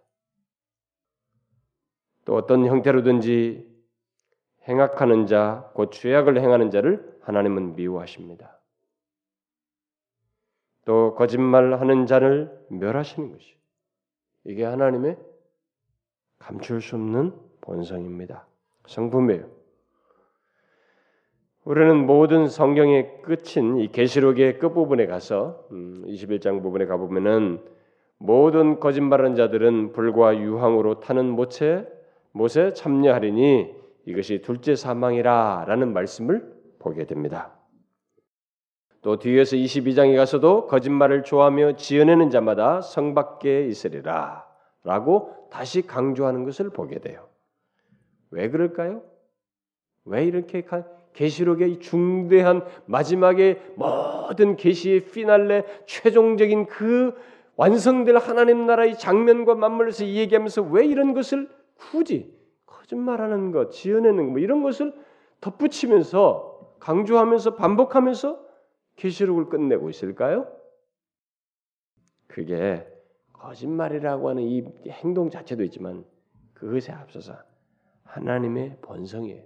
또 2.25 2.35
어떤 2.35 2.65
형태로든지 2.65 3.67
행악하는 4.67 5.27
자, 5.27 5.71
곧 5.73 5.91
죄악을 5.91 6.41
행하는 6.41 6.71
자를 6.71 7.17
하나님은 7.21 7.75
미워하십니다. 7.75 8.57
또 10.88 11.15
거짓말하는 11.15 12.06
자를 12.06 12.50
멸하시는 12.69 13.34
것이 13.34 13.58
이게 14.45 14.63
하나님의 14.63 15.17
감출 16.39 16.82
수 16.82 16.95
없는 16.95 17.34
본성입니다. 17.60 18.47
성품이에요. 18.86 19.50
우리는 21.65 22.06
모든 22.06 22.47
성경의 22.47 23.21
끝인 23.21 23.80
이 23.80 23.91
계시록의 23.91 24.60
끝 24.60 24.73
부분에 24.73 25.08
가서 25.08 25.67
음, 25.71 26.06
21장 26.08 26.62
부분에 26.62 26.86
가 26.86 26.95
보면은 26.95 27.62
모든 28.17 28.80
거짓말하는 28.80 29.36
자들은 29.36 29.91
불과 29.91 30.38
유황으로 30.38 31.02
타는 31.02 31.30
못에 31.32 31.86
못에 32.32 32.71
참여하리니 32.71 33.76
이것이 34.06 34.41
둘째 34.41 34.78
사망이라라는 34.78 35.91
말씀을 35.91 36.50
보게 36.80 37.06
됩니다. 37.06 37.57
또 39.08 39.17
뒤에서 39.17 39.56
22장에 39.56 40.17
가서도 40.17 40.67
거짓말을 40.67 41.24
좋아하며 41.24 41.78
지어내는 41.78 42.30
자마다 42.30 42.82
성 42.82 43.13
밖에 43.15 43.65
있으리라 43.65 44.46
라고 44.84 45.48
다시 45.50 45.88
강조하는 45.88 46.43
것을 46.43 46.72
보게 46.72 47.00
돼요. 47.00 47.26
왜 48.32 48.50
그럴까요? 48.50 49.04
왜 50.04 50.26
이렇게 50.26 50.65
계시록의 51.13 51.80
중대한 51.80 52.65
마지막에 52.86 53.62
모든 53.76 54.58
계시의 54.58 55.06
피날레 55.06 55.63
최종적인 55.86 56.65
그 56.65 57.15
완성될 57.56 58.17
하나님 58.17 58.65
나라의 58.65 58.98
장면과 58.98 59.56
맞물려서 59.56 60.06
얘기하면서 60.06 60.63
왜 60.63 60.86
이런 60.86 61.13
것을 61.13 61.50
굳이 61.78 62.36
거짓말하는 62.65 63.54
것, 63.54 63.72
지어내는 63.72 64.26
것, 64.26 64.32
뭐 64.32 64.39
이런 64.39 64.63
것을 64.63 64.93
덧붙이면서 65.39 66.76
강조하면서 66.82 67.56
반복하면서 67.56 68.46
계시록을 68.97 69.45
끝내고 69.45 69.89
있을까요? 69.89 70.51
그게 72.27 72.86
거짓말이라고 73.33 74.29
하는 74.29 74.43
이 74.43 74.63
행동 74.89 75.29
자체도 75.29 75.63
있지만 75.63 76.05
그것에 76.53 76.91
앞서서 76.91 77.36
하나님의 78.03 78.77
본성이에요. 78.81 79.43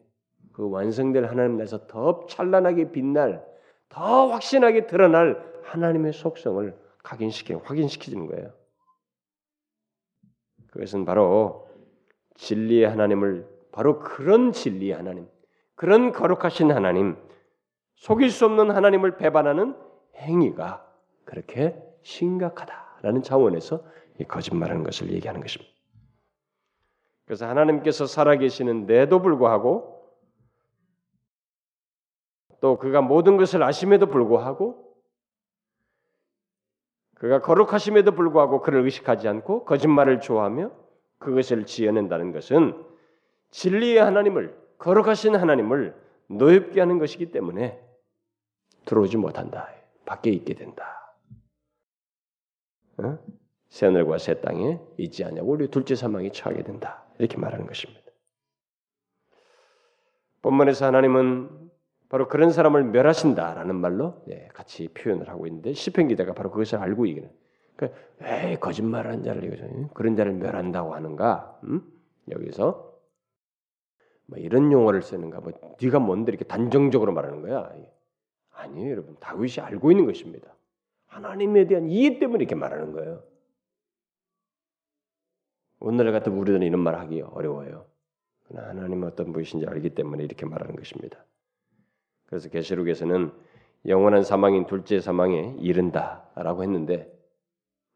그 0.53 0.69
완성될 0.69 1.25
하나님 1.25 1.57
나서 1.57 1.87
더 1.87 2.25
찬란하게 2.25 2.91
빛날, 2.91 3.45
더 3.89 4.27
확신하게 4.27 4.87
드러날 4.87 5.61
하나님의 5.63 6.13
속성을 6.13 6.77
각인시켜 7.03 7.59
확인시키는 7.59 8.27
거예요. 8.27 8.53
그것은 10.67 11.05
바로 11.05 11.69
진리의 12.35 12.89
하나님을 12.89 13.47
바로 13.71 13.99
그런 13.99 14.51
진리의 14.51 14.93
하나님, 14.93 15.27
그런 15.75 16.11
거룩하신 16.11 16.71
하나님, 16.71 17.17
속일 18.01 18.31
수 18.31 18.45
없는 18.45 18.71
하나님을 18.71 19.17
배반하는 19.17 19.75
행위가 20.15 20.91
그렇게 21.23 21.79
심각하다라는 22.01 23.21
차원에서 23.21 23.83
거짓말하는 24.27 24.83
것을 24.83 25.11
얘기하는 25.11 25.39
것입니다. 25.39 25.71
그래서 27.25 27.47
하나님께서 27.47 28.07
살아계시는데도 28.07 29.21
불구하고 29.21 30.01
또 32.59 32.79
그가 32.79 33.01
모든 33.01 33.37
것을 33.37 33.61
아심에도 33.61 34.07
불구하고 34.07 34.95
그가 37.13 37.39
거룩하심에도 37.41 38.13
불구하고 38.13 38.61
그를 38.61 38.83
의식하지 38.83 39.27
않고 39.27 39.63
거짓말을 39.65 40.21
좋아하며 40.21 40.71
그것을 41.19 41.67
지어낸다는 41.67 42.31
것은 42.31 42.83
진리의 43.51 43.99
하나님을 43.99 44.59
거룩하신 44.79 45.35
하나님을 45.35 45.95
노엽게 46.29 46.79
하는 46.79 46.97
것이기 46.97 47.31
때문에 47.31 47.90
들어오지 48.85 49.17
못한다. 49.17 49.69
밖에 50.05 50.31
있게 50.31 50.53
된다. 50.53 51.15
어? 52.97 53.17
새하늘과 53.69 54.17
새 54.17 54.41
땅에 54.41 54.79
있지 54.97 55.23
않냐고 55.23 55.51
우리 55.51 55.69
둘째 55.69 55.95
사망에 55.95 56.29
처하게 56.31 56.63
된다. 56.63 57.05
이렇게 57.19 57.37
말하는 57.37 57.65
것입니다. 57.65 58.01
본문에서 60.41 60.87
하나님은 60.87 61.71
바로 62.09 62.27
그런 62.27 62.51
사람을 62.51 62.83
멸하신다라는 62.83 63.75
말로 63.75 64.21
예, 64.29 64.49
같이 64.53 64.89
표현을 64.89 65.29
하고 65.29 65.47
있는데 65.47 65.73
시편 65.73 66.09
기자가 66.09 66.33
바로 66.33 66.51
그것을 66.51 66.79
알고 66.79 67.05
이기는 67.05 67.31
그러니까 67.77 67.99
에이 68.21 68.57
거짓말하는 68.59 69.23
자를 69.23 69.45
이거죠 69.45 69.89
그런 69.93 70.17
자를 70.17 70.33
멸한다고 70.33 70.93
하는가 70.93 71.59
음? 71.63 71.81
여기서 72.29 72.91
뭐 74.25 74.39
이런 74.39 74.71
용어를 74.71 75.01
쓰는가 75.01 75.39
뭐 75.39 75.53
네가 75.81 75.99
뭔데 75.99 76.31
이렇게 76.31 76.43
단정적으로 76.43 77.13
말하는 77.13 77.41
거야 77.41 77.71
아니에요, 78.61 78.91
여러분. 78.91 79.15
다윗이 79.19 79.59
알고 79.59 79.91
있는 79.91 80.05
것입니다. 80.05 80.53
하나님에 81.07 81.67
대한 81.67 81.89
이해 81.89 82.19
때문에 82.19 82.43
이렇게 82.43 82.55
말하는 82.55 82.93
거예요. 82.93 83.23
오늘날 85.79 86.13
같은 86.13 86.33
우리들은 86.33 86.61
이런 86.61 86.79
말 86.79 86.95
하기 86.99 87.21
어려워요. 87.21 87.85
그러나 88.47 88.69
하나님은 88.69 89.07
어떤 89.07 89.33
분이신지 89.33 89.65
알기 89.65 89.91
때문에 89.91 90.23
이렇게 90.23 90.45
말하는 90.45 90.75
것입니다. 90.75 91.25
그래서 92.27 92.49
계시록에서는 92.49 93.31
영원한 93.87 94.23
사망인 94.23 94.67
둘째 94.67 94.99
사망에 94.99 95.55
이른다라고 95.59 96.63
했는데 96.63 97.11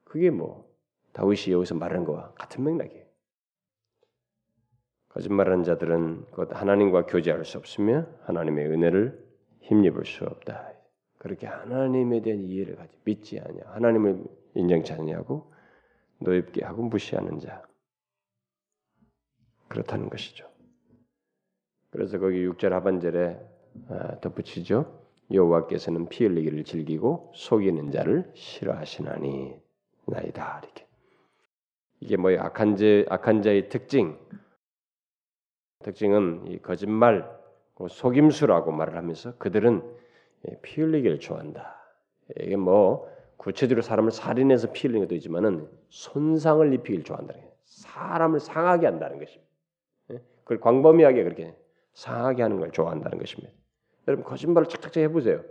그게 0.03 0.29
뭐 0.31 0.69
다윗이 1.13 1.53
여기서 1.53 1.75
말하는 1.75 2.05
거와 2.05 2.33
같은 2.33 2.63
맥락이에요. 2.63 3.05
거짓말하는 5.09 5.63
자들은 5.63 6.25
곧 6.31 6.49
하나님과 6.53 7.05
교제할 7.05 7.45
수 7.45 7.57
없으며 7.57 8.05
하나님의 8.23 8.67
은혜를 8.67 9.24
힘입을 9.65 10.05
수 10.05 10.25
없다. 10.25 10.73
그렇게 11.17 11.47
하나님에 11.47 12.21
대한 12.21 12.43
이해를 12.43 12.75
가지 12.75 12.95
믿지 13.03 13.39
않냐. 13.39 13.63
하나님을 13.65 14.23
인정치 14.53 14.93
않냐고 14.93 15.51
노엽게 16.19 16.63
하고 16.63 16.83
무시하는 16.83 17.39
자 17.39 17.63
그렇다는 19.67 20.09
것이죠. 20.09 20.47
그래서 21.89 22.19
거기 22.19 22.47
6절 22.47 22.69
하반절에 22.69 23.39
아, 23.89 24.19
덧붙이죠. 24.19 25.03
여호와께서는 25.31 26.07
피 26.07 26.25
흘리기를 26.25 26.63
즐기고 26.63 27.31
속이는 27.35 27.91
자를 27.91 28.31
싫어하시나니 28.35 29.59
나이다 30.05 30.61
이렇게 30.63 30.87
이게 31.99 32.15
뭐예요? 32.15 32.41
악한 32.41 32.75
자 32.75 32.85
악한 33.09 33.41
자의 33.41 33.69
특징 33.69 34.19
특징은 35.79 36.51
이 36.51 36.59
거짓말 36.61 37.27
속임수라고 37.89 38.71
말을 38.71 38.95
하면서 38.95 39.35
그들은 39.37 39.83
예, 40.47 40.59
피 40.61 40.81
흘리기를 40.81 41.19
좋아한다. 41.19 41.75
이게 42.39 42.55
뭐 42.55 43.09
구체적으로 43.37 43.81
사람을 43.81 44.11
살인해서 44.11 44.71
피 44.71 44.87
흘리는 44.87 45.05
것도 45.05 45.15
있지만은 45.15 45.67
손상을 45.89 46.73
입히길 46.73 47.03
좋아한다는 47.03 47.41
거예요. 47.41 47.55
사람을 47.65 48.39
상하게 48.39 48.85
한다는 48.85 49.19
것입니다. 49.19 49.51
예? 50.11 50.21
그걸 50.43 50.59
광범위하게 50.59 51.23
그렇게 51.23 51.55
상하게 51.93 52.43
하는 52.43 52.59
걸 52.59 52.71
좋아한다는 52.71 53.17
것입니다. 53.17 53.53
여러분 54.07 54.23
거짓말을 54.25 54.67
착착착 54.69 55.03
해보세요. 55.03 55.43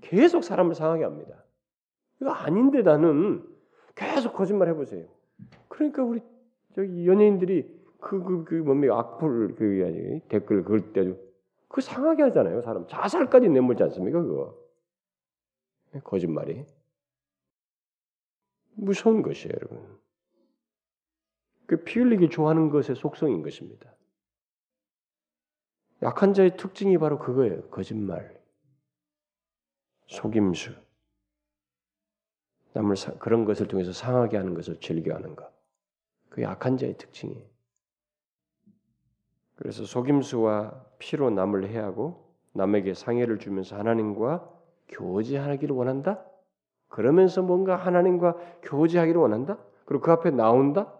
계속 0.00 0.44
사람을 0.44 0.74
상하게 0.74 1.04
합니다. 1.04 1.44
이거 2.20 2.30
아닌데 2.30 2.82
나는 2.82 3.44
계속 3.94 4.34
거짓말 4.34 4.68
해보세요. 4.68 5.06
그러니까 5.68 6.02
우리 6.02 6.20
저기 6.74 7.06
연예인들이 7.06 7.62
그, 8.00 8.22
그 8.22 8.44
그그그 8.44 8.54
뭡니까 8.56 8.98
악플 8.98 9.54
그, 9.54 9.56
그 9.56 10.20
댓글 10.28 10.62
그걸 10.62 10.92
때도 10.92 11.23
그 11.74 11.80
상하게 11.80 12.22
하잖아요, 12.22 12.62
사람. 12.62 12.86
자살까지 12.86 13.48
내몰지 13.48 13.82
않습니까, 13.82 14.22
그거? 14.22 14.56
거짓말이. 16.04 16.64
무서운 18.76 19.22
것이에요, 19.22 19.52
여러분. 19.56 19.98
그 21.66 21.82
피 21.82 21.98
흘리기 21.98 22.30
좋아하는 22.30 22.70
것의 22.70 22.94
속성인 22.94 23.42
것입니다. 23.42 23.92
약한 26.02 26.32
자의 26.32 26.56
특징이 26.56 26.96
바로 26.96 27.18
그거예요. 27.18 27.68
거짓말, 27.70 28.40
속임수, 30.06 30.76
남을 32.74 32.94
사, 32.94 33.14
그런 33.14 33.44
것을 33.44 33.66
통해서 33.66 33.92
상하게 33.92 34.36
하는 34.36 34.54
것을 34.54 34.78
즐겨하는 34.78 35.34
것. 35.34 35.52
그 36.28 36.40
약한 36.42 36.76
자의 36.76 36.96
특징이에요. 36.96 37.53
그래서 39.56 39.84
속임수와 39.84 40.84
피로 40.98 41.30
남을 41.30 41.68
해하고 41.68 42.24
남에게 42.52 42.94
상해를 42.94 43.38
주면서 43.38 43.76
하나님과 43.76 44.50
교제하기를 44.88 45.74
원한다. 45.74 46.24
그러면서 46.88 47.42
뭔가 47.42 47.76
하나님과 47.76 48.36
교제하기를 48.62 49.20
원한다. 49.20 49.58
그리고 49.84 50.02
그 50.02 50.12
앞에 50.12 50.30
나온다. 50.30 50.92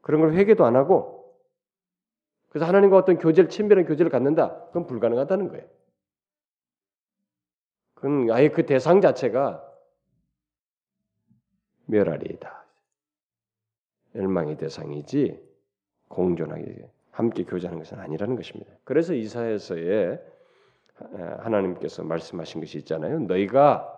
그런 0.00 0.20
걸 0.20 0.34
회개도 0.34 0.64
안 0.64 0.76
하고 0.76 1.14
그래서 2.50 2.66
하나님과 2.66 2.96
어떤 2.96 3.18
교제를 3.18 3.48
친밀한 3.48 3.84
교제를 3.84 4.10
갖는다. 4.10 4.66
그건 4.66 4.86
불가능하다는 4.86 5.48
거예요. 5.48 5.66
그건 7.94 8.30
아예 8.30 8.48
그 8.50 8.66
대상 8.66 9.00
자체가 9.00 9.66
멸하리이다. 11.86 12.64
멸망의 14.12 14.56
대상이지 14.56 15.42
공존하게 16.08 16.88
함께 17.14 17.44
교제하는 17.44 17.78
것은 17.78 17.98
아니라는 18.00 18.34
것입니다. 18.34 18.72
그래서 18.82 19.14
이사에서의 19.14 20.20
하나님께서 21.38 22.02
말씀하신 22.02 22.60
것이 22.60 22.78
있잖아요. 22.78 23.20
너희가 23.20 23.90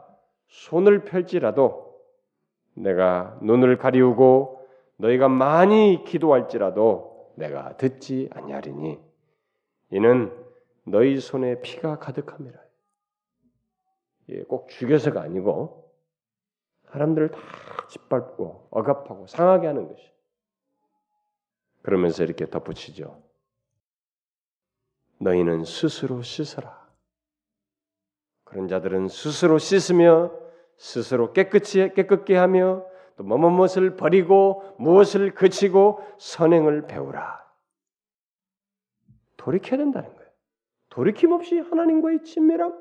손을 0.49 1.05
펼지라도 1.05 1.99
내가 2.75 3.39
눈을 3.41 3.79
가리우고 3.79 4.67
너희가 4.97 5.29
많이 5.29 6.05
기도할지라도 6.05 7.33
내가 7.37 7.77
듣지 7.79 8.29
아니하리니 8.33 8.99
이는 9.91 10.33
너희 10.85 11.19
손에 11.19 11.61
피가 11.63 11.99
가득함이라. 11.99 12.59
예, 14.29 14.43
꼭 14.43 14.69
죽여서가 14.69 15.23
아니고 15.23 15.91
사람들을 16.91 17.31
다 17.31 17.39
짓밟고 17.89 18.69
억압하고 18.71 19.27
상하게 19.27 19.69
하는 19.69 19.89
것이 19.89 20.16
그러면서 21.87 22.25
이렇게 22.25 22.47
덧붙이죠. 22.51 23.23
너희는 25.21 25.63
스스로 25.65 26.21
씻어라. 26.21 26.85
그런 28.43 28.67
자들은 28.67 29.07
스스로 29.07 29.59
씻으며 29.59 30.33
스스로 30.77 31.33
깨끗이 31.33 31.93
깨끗게 31.95 32.35
하며 32.35 32.85
또 33.17 33.23
뭐뭇을 33.23 33.95
버리고 33.97 34.75
무엇을 34.81 35.35
그치고 35.35 36.01
선행을 36.19 36.89
배우라. 36.89 37.47
돌이켜야 39.37 39.79
된다는 39.79 40.13
거예요. 40.13 40.31
돌이킴 40.89 41.31
없이 41.31 41.57
하나님과의 41.61 42.25
친밀함, 42.25 42.77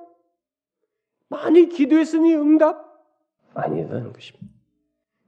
많이 1.29 1.69
기도했으니 1.69 2.33
응답, 2.33 2.83
많이 3.53 3.75
된다는 3.81 4.11
것입니다. 4.11 4.54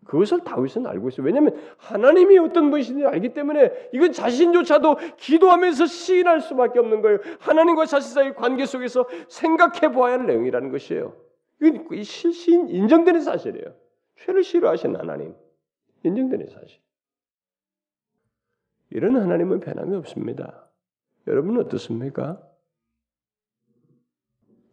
그것을 0.07 0.43
다윗은 0.43 0.87
알고 0.87 1.09
있어요. 1.09 1.25
왜냐하면 1.25 1.55
하나님이 1.77 2.37
어떤 2.39 2.71
분이신지 2.71 3.05
알기 3.05 3.33
때문에 3.33 3.89
이건 3.93 4.13
자신조차도 4.13 4.97
기도하면서 5.17 5.85
시인할 5.85 6.41
수밖에 6.41 6.79
없는 6.79 7.01
거예요. 7.01 7.19
하나님과 7.39 7.85
자신 7.85 8.13
사이의 8.13 8.35
관계 8.35 8.65
속에서 8.65 9.05
생각해 9.27 9.91
보아야 9.91 10.13
할 10.13 10.25
내용이라는 10.25 10.71
것이에요. 10.71 11.15
이건 11.61 12.03
실신 12.03 12.69
인정되는 12.69 13.21
사실이에요. 13.21 13.75
죄를 14.15 14.43
싫어하신 14.43 14.95
하나님 14.95 15.35
인정되는 16.03 16.47
사실. 16.47 16.79
이런 18.89 19.17
하나님은 19.17 19.59
변함이 19.59 19.95
없습니다. 19.97 20.69
여러분 21.27 21.59
어떻습니까? 21.59 22.41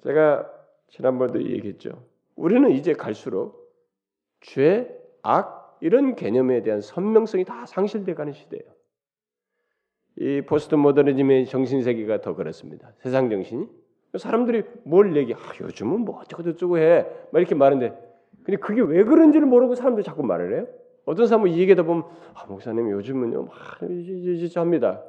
제가 0.05 0.49
지난번에도 0.91 1.43
얘기했죠. 1.43 2.07
우리는 2.37 2.71
이제 2.71 2.93
갈수록 2.93 3.75
죄 4.41 5.04
악 5.25 5.77
이런 5.81 6.15
개념에 6.15 6.63
대한 6.63 6.81
선명성이 6.81 7.45
다 7.45 7.67
상실돼가는 7.67 8.33
시대예요. 8.33 8.65
이 10.17 10.43
포스트 10.43 10.77
모더니즘의 10.77 11.47
정신 11.47 11.83
세계가 11.83 12.21
더 12.21 12.35
그렇습니다. 12.37 12.93
세상 12.99 13.29
정신이 13.29 13.67
사람들이 14.17 14.63
뭘 14.85 15.17
얘기, 15.17 15.35
아 15.35 15.39
요즘은 15.61 16.03
뭐 16.03 16.21
어쩌고 16.21 16.45
저쩌고 16.45 16.79
해, 16.79 17.05
막 17.33 17.41
이렇게 17.41 17.57
말하는데, 17.57 17.99
근데 18.45 18.61
그게 18.61 18.81
왜 18.81 19.03
그런지를 19.03 19.45
모르고 19.47 19.75
사람들이 19.75 20.05
자꾸 20.05 20.23
말을 20.23 20.57
해요. 20.57 20.67
어떤 21.05 21.27
사람은 21.27 21.51
이 21.51 21.59
얘기다 21.59 21.83
보면 21.83 22.05
아 22.35 22.47
목사님 22.47 22.91
요즘은요 22.91 23.43
막 23.43 23.55
이제 23.91 24.49
합니다. 24.61 25.03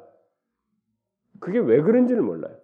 그게 1.38 1.58
왜 1.60 1.80
그런지를 1.82 2.22
몰라요. 2.22 2.56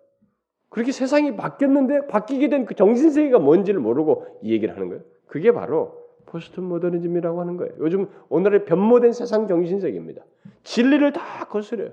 그렇게 0.68 0.90
세상이 0.90 1.36
바뀌었는데 1.36 2.08
바뀌게 2.08 2.48
된 2.48 2.64
그 2.64 2.74
정신 2.74 3.10
세계가 3.10 3.38
뭔지를 3.38 3.78
모르고 3.80 4.40
이 4.42 4.52
얘기를 4.52 4.74
하는 4.74 4.88
거예요. 4.88 5.04
그게 5.26 5.52
바로 5.52 6.01
포스트 6.32 6.60
모더니즘이라고 6.60 7.40
하는 7.40 7.58
거예요. 7.58 7.74
요즘 7.78 8.08
오늘의 8.30 8.64
변모된 8.64 9.12
세상 9.12 9.46
정신세계입니다. 9.46 10.24
진리를 10.64 11.12
다 11.12 11.44
거스려요. 11.44 11.90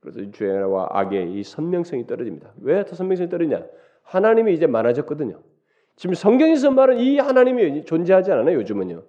그래서 0.00 0.30
죄와 0.30 0.88
악의 0.90 1.32
이 1.32 1.42
선명성이 1.42 2.06
떨어집니다. 2.06 2.52
왜 2.60 2.84
선명성이 2.84 3.30
떨어지냐? 3.30 3.64
하나님이 4.02 4.52
이제 4.52 4.66
많아졌거든요. 4.66 5.40
지금 5.96 6.14
성경에서 6.14 6.70
말은 6.70 6.98
이 6.98 7.18
하나님이 7.18 7.86
존재하지 7.86 8.30
않아요. 8.32 8.58
요즘은요. 8.58 9.02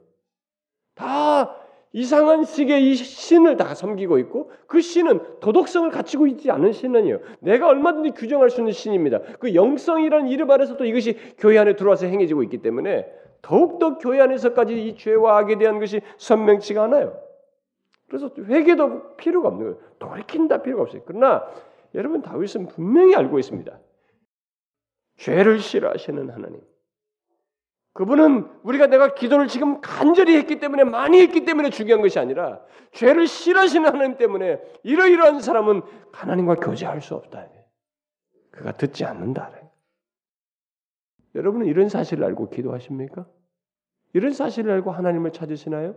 다 0.96 1.58
이상한 1.92 2.46
식의 2.46 2.90
이 2.90 2.96
신을 2.96 3.58
다 3.58 3.76
섬기고 3.76 4.20
있고 4.20 4.52
그 4.68 4.80
신은 4.80 5.40
도덕성을 5.42 5.90
갖추고 5.92 6.28
있지 6.28 6.50
않은 6.50 6.72
신은요. 6.72 7.20
내가 7.42 7.68
얼마든지 7.68 8.12
규정할 8.12 8.50
수 8.50 8.62
있는 8.62 8.72
신입니다. 8.72 9.20
그 9.40 9.54
영성이라는 9.54 10.30
이름 10.30 10.50
아래서 10.50 10.78
또 10.78 10.86
이것이 10.86 11.18
교회 11.38 11.58
안에 11.58 11.76
들어와서 11.76 12.06
행해지고 12.06 12.44
있기 12.44 12.60
때문에 12.60 13.06
더욱더 13.48 13.98
교회 13.98 14.20
안에서까지 14.20 14.88
이 14.88 14.98
죄와 14.98 15.38
악에 15.38 15.58
대한 15.58 15.80
것이 15.80 16.02
선명치가 16.18 16.84
않아요. 16.84 17.18
그래서 18.10 18.30
회개도 18.38 19.16
필요가 19.16 19.48
없는 19.48 19.64
거예요. 19.64 19.90
돌이킨다 20.00 20.62
필요가 20.62 20.84
없어요. 20.84 21.04
그러나 21.06 21.48
여러분 21.96 22.22
다윗은 22.22 22.68
분명히 22.68 23.16
알고 23.16 23.40
있습니다. 23.40 23.80
죄를 25.16 25.60
싫어하시는 25.60 26.30
하나님. 26.30 26.60
그분은 27.94 28.50
우리가 28.64 28.88
내가 28.88 29.14
기도를 29.14 29.48
지금 29.48 29.80
간절히 29.80 30.36
했기 30.36 30.60
때문에 30.60 30.84
많이 30.84 31.22
했기 31.22 31.46
때문에 31.46 31.70
중요한 31.70 32.02
것이 32.02 32.20
아니라 32.20 32.62
죄를 32.92 33.28
싫어하시는 33.28 33.88
하나님 33.90 34.18
때문에 34.18 34.62
이러이러한 34.84 35.40
사람은 35.40 35.84
하나님과 36.12 36.56
교제할 36.56 37.02
수 37.02 37.16
없다. 37.16 37.48
그가 38.52 38.74
듣지 38.74 39.06
않는다. 39.06 39.52
여러분은 41.34 41.66
이런 41.68 41.88
사실을 41.88 42.26
알고 42.26 42.50
기도하십니까? 42.50 43.26
이런 44.14 44.34
사실을 44.34 44.72
알고 44.72 44.92
하나님을 44.92 45.32
찾으시나요? 45.32 45.96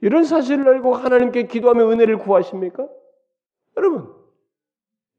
이런 0.00 0.24
사실을 0.24 0.68
알고 0.68 0.94
하나님께 0.94 1.46
기도하며 1.46 1.90
은혜를 1.90 2.18
구하십니까? 2.18 2.88
여러분, 3.76 4.12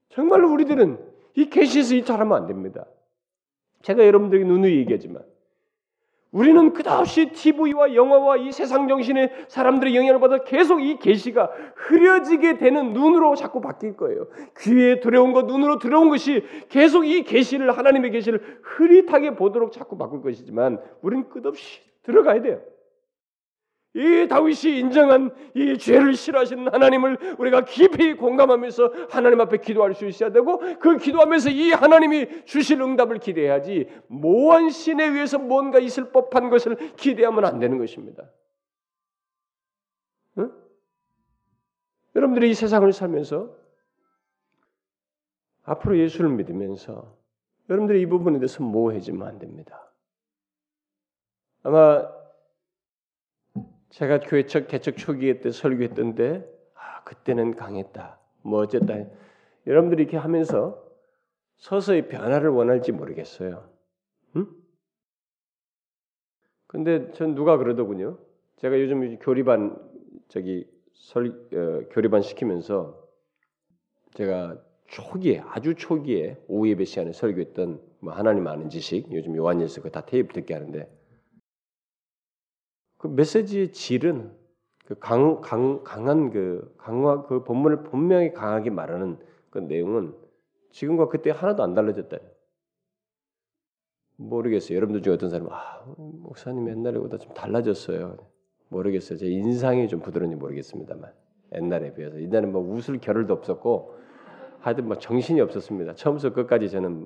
정말로 0.10 0.52
우리들은 0.52 1.00
이 1.36 1.50
계시에서 1.50 1.96
이 1.96 2.06
잘하면 2.06 2.38
안 2.38 2.48
됩니다. 2.48 2.86
제가 3.82 4.06
여러분들에게 4.06 4.46
누누이 4.46 4.78
얘기하지만 4.78 5.24
우리는 6.32 6.74
끝없이 6.74 7.32
TV와 7.32 7.96
영화와 7.96 8.38
이 8.38 8.52
세상 8.52 8.90
정신의 8.90 9.46
사람들의 9.48 9.96
영향을 9.96 10.20
받아 10.20 10.44
계속 10.44 10.82
이 10.82 11.00
계시가 11.00 11.50
흐려지게 11.76 12.58
되는 12.58 12.92
눈으로 12.92 13.36
자꾸 13.36 13.62
바뀔 13.62 13.96
거예요. 13.96 14.28
귀에 14.60 15.00
들어온 15.00 15.32
것, 15.32 15.46
눈으로 15.46 15.80
들어온 15.80 16.10
것이 16.10 16.44
계속 16.68 17.06
이 17.06 17.24
계시를 17.24 17.78
하나님의 17.78 18.12
계시를 18.12 18.60
흐릿하게 18.64 19.36
보도록 19.36 19.72
자꾸 19.72 19.98
바꿀 19.98 20.22
것이지만 20.22 20.82
우리는 21.02 21.30
끝없이 21.30 21.80
들어가야 22.06 22.42
돼요. 22.42 22.62
이 23.96 24.28
다윗이 24.28 24.80
인정한 24.80 25.34
이 25.54 25.78
죄를 25.78 26.16
싫어하시는 26.16 26.68
하나님을 26.68 27.38
우리가 27.40 27.64
깊이 27.64 28.14
공감하면서 28.14 28.92
하나님 29.10 29.40
앞에 29.40 29.58
기도할 29.60 29.94
수 29.94 30.06
있어야 30.06 30.32
되고 30.32 30.60
그 30.80 30.98
기도하면서 30.98 31.50
이 31.52 31.72
하나님이 31.72 32.44
주실 32.44 32.82
응답을 32.82 33.20
기대해야지 33.20 33.88
모한 34.08 34.70
신에 34.70 35.06
의해서 35.06 35.40
뭔가 35.40 35.80
있을 35.80 36.12
법한 36.12 36.50
것을 36.50 36.76
기대하면 36.98 37.46
안 37.46 37.60
되는 37.60 37.78
것입니다. 37.78 38.30
응? 40.40 40.52
여러분들이 42.18 42.50
이 42.50 42.54
세상을 42.54 42.92
살면서 42.92 43.56
앞으로 45.64 45.98
예수를 45.98 46.32
믿으면서 46.32 47.16
여러분들이 47.70 48.02
이 48.02 48.06
부분에 48.08 48.40
대해서 48.40 48.62
모호해지면 48.62 49.26
안 49.26 49.40
됩니다. 49.40 49.90
아마 51.66 52.08
제가 53.90 54.20
교회 54.20 54.46
첫 54.46 54.68
개척 54.68 54.98
초기에 54.98 55.40
때 55.40 55.50
설교했던데 55.50 56.48
아 56.76 57.04
그때는 57.04 57.56
강했다. 57.56 58.20
뭐 58.44 58.60
어쨌다. 58.62 58.94
여러분들이 59.66 60.04
이렇게 60.04 60.16
하면서 60.16 60.80
서서히 61.58 62.08
변화를 62.08 62.50
원할지 62.50 62.92
모르겠어요. 62.92 63.68
응? 64.36 64.48
근데 66.68 67.12
전 67.14 67.34
누가 67.34 67.58
그러더군요. 67.58 68.20
제가 68.58 68.80
요즘 68.80 69.18
교리반 69.18 69.76
저기 70.28 70.70
설 70.94 71.30
어, 71.52 71.90
교리반 71.90 72.22
시키면서 72.22 73.04
제가 74.14 74.62
초기에 74.86 75.42
아주 75.48 75.74
초기에 75.74 76.38
오후 76.48 76.70
예배 76.70 76.86
시간에 76.86 77.12
설교했던 77.12 77.82
뭐 78.02 78.14
하나님 78.14 78.46
아는 78.46 78.70
지식 78.70 79.12
요즘 79.12 79.36
요한일서 79.36 79.82
그다 79.82 80.06
테이프 80.06 80.32
듣게 80.32 80.54
하는데 80.54 80.95
그 83.06 83.10
메시지의 83.10 83.72
질은 83.72 84.32
그 84.86 84.96
강, 84.98 85.40
강, 85.42 85.84
강한 85.84 86.32
그 86.32 86.74
강화 86.78 87.24
그 87.28 87.44
본문을 87.44 87.84
분명히 87.84 88.34
강하게 88.34 88.72
말하는 88.72 89.20
그 89.52 89.60
내용은 89.60 90.16
지금과 90.72 91.08
그때 91.10 91.30
하나도 91.30 91.62
안 91.62 91.76
달라졌다. 91.76 92.18
모르겠어요. 94.18 94.76
여러분들 94.76 95.04
중에 95.04 95.14
어떤 95.14 95.30
사람은 95.30 95.52
아 95.52 95.84
목사님 95.96 96.68
옛날에보다 96.68 97.20
좀 97.20 97.32
달라졌어요. 97.36 98.18
모르겠어요. 98.70 99.20
제 99.20 99.28
인상이 99.28 99.88
좀 99.88 100.00
부드러운지 100.00 100.36
모르겠습니다만 100.36 101.14
옛날에 101.54 101.94
비해서 101.94 102.20
옛날에는 102.20 102.52
뭐 102.52 102.62
웃을 102.62 103.00
겨를도 103.00 103.34
없었고 103.34 103.96
하여튼 104.62 104.88
뭐 104.88 104.98
정신이 104.98 105.42
없었습니다. 105.42 105.94
처음부터 105.94 106.34
끝까지 106.34 106.72
저는 106.72 107.06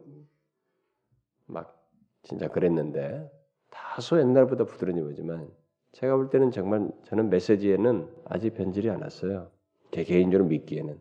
막 1.45 1.77
진짜 2.23 2.47
그랬는데 2.47 3.29
다소 3.69 4.17
옛날보다 4.19 4.63
부드러운지 4.63 5.01
모르지만 5.01 5.49
제가 5.93 6.15
볼 6.15 6.29
때는 6.29 6.51
정말 6.51 6.89
저는 7.05 7.29
메시지에는 7.29 8.07
아직 8.25 8.53
변질이 8.53 8.89
않았어요. 8.89 9.49
제 9.91 10.03
개인적으로 10.03 10.47
믿기에는 10.47 10.99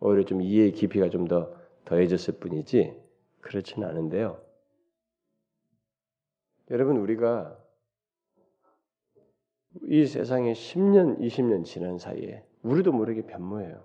오히려 0.00 0.24
좀 0.24 0.42
이해의 0.42 0.72
깊이가 0.72 1.08
좀 1.10 1.28
더 1.28 1.54
더해졌을 1.84 2.34
뿐이지 2.38 2.96
그렇지는 3.40 3.88
않은데요. 3.88 4.40
여러분 6.70 6.96
우리가 6.96 7.58
이 9.82 10.06
세상에 10.06 10.52
10년, 10.52 11.18
20년 11.20 11.64
지난 11.64 11.98
사이에 11.98 12.42
우리도 12.62 12.92
모르게 12.92 13.22
변모해요. 13.22 13.84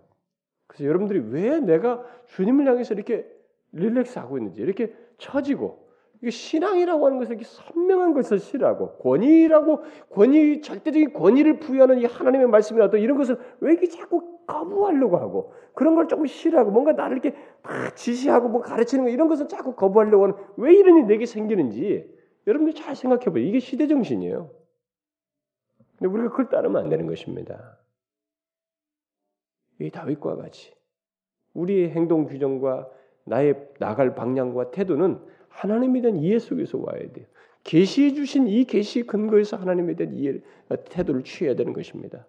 그래서 0.68 0.86
여러분들이 0.86 1.20
왜 1.20 1.60
내가 1.60 2.06
주님을 2.28 2.68
향해서 2.68 2.94
이렇게 2.94 3.30
릴렉스하고 3.74 4.38
있는지 4.38 4.62
이렇게 4.62 4.96
처지고 5.18 5.89
신앙이라고 6.28 7.06
하는 7.06 7.18
것을 7.18 7.36
이렇게 7.36 7.46
선명한 7.46 8.14
것을 8.14 8.40
싫어하고 8.40 8.98
권위라고 8.98 9.84
권위 10.10 10.62
절대적인 10.62 11.14
권위를 11.14 11.60
부여하는 11.60 12.00
이 12.00 12.06
하나님의 12.06 12.48
말씀이라도 12.48 12.98
이런 12.98 13.18
것을 13.18 13.38
왜 13.62 13.72
이렇게 13.72 13.88
자꾸 13.88 14.40
거부하려고 14.46 15.18
하고 15.18 15.54
그런 15.74 15.96
걸 15.96 16.08
조금 16.10 16.26
싫어하고 16.26 16.72
뭔가 16.72 16.92
나를 16.92 17.18
이렇게 17.18 17.38
막 17.64 17.96
지시하고 17.96 18.50
뭐 18.50 18.62
가르치는 18.62 19.06
거 19.06 19.10
이런 19.10 19.30
것을 19.30 19.48
자꾸 19.48 19.76
거부하려고 19.76 20.24
하는 20.24 20.36
왜 20.58 20.76
이런 20.76 20.98
일이 20.98 21.06
내게 21.06 21.26
생기는지 21.26 22.14
여러분들 22.48 22.74
잘 22.74 22.96
생각해 22.96 23.26
보세요. 23.26 23.46
이게 23.46 23.60
시대 23.60 23.88
정신이에요. 23.88 24.50
근데 25.98 26.12
우리가 26.12 26.30
그걸 26.30 26.50
따르면 26.50 26.84
안 26.84 26.90
되는 26.90 27.08
것입니다. 27.08 27.78
이 29.80 29.90
다윗과 29.90 30.36
같이 30.36 30.74
우리의 31.54 31.92
행동 31.92 32.26
규정과 32.26 32.90
나의 33.26 33.70
나갈 33.80 34.16
방향과 34.16 34.72
태도는 34.72 35.20
하나님에 35.62 36.02
대한 36.02 36.18
이해 36.18 36.40
속에서 36.40 36.78
와야 36.78 37.00
돼요. 37.12 37.26
계시해 37.64 38.14
주신 38.14 38.48
이 38.48 38.64
계시 38.64 39.04
근거에서 39.04 39.58
하나님에 39.58 39.96
대한 39.96 40.16
이해 40.18 40.40
태도를 40.90 41.24
취해야 41.24 41.56
되는 41.56 41.74
것입니다. 41.74 42.26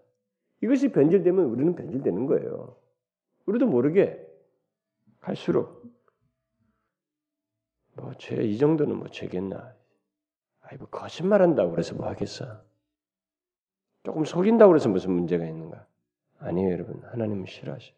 이것이 0.62 0.90
변질되면 0.90 1.45
우리는 1.45 1.75
변질되는 1.75 2.27
거예요. 2.27 2.77
우리도 3.47 3.66
모르게 3.66 4.27
갈수록 5.21 5.83
뭐 7.95 8.12
죄 8.19 8.43
이 8.43 8.59
정도는 8.59 8.97
뭐 8.97 9.09
죄겠나? 9.09 9.75
아이 10.62 10.77
뭐 10.79 10.88
거짓말한다고 10.88 11.71
그래서 11.71 11.95
뭐 11.95 12.07
하겠어? 12.09 12.62
조금 14.03 14.25
속인다고 14.25 14.71
그래서 14.71 14.88
무슨 14.88 15.12
문제가 15.12 15.45
있는가? 15.45 15.87
아니에요, 16.38 16.73
여러분. 16.73 17.03
하나님은 17.05 17.47
싫어하셔. 17.47 17.93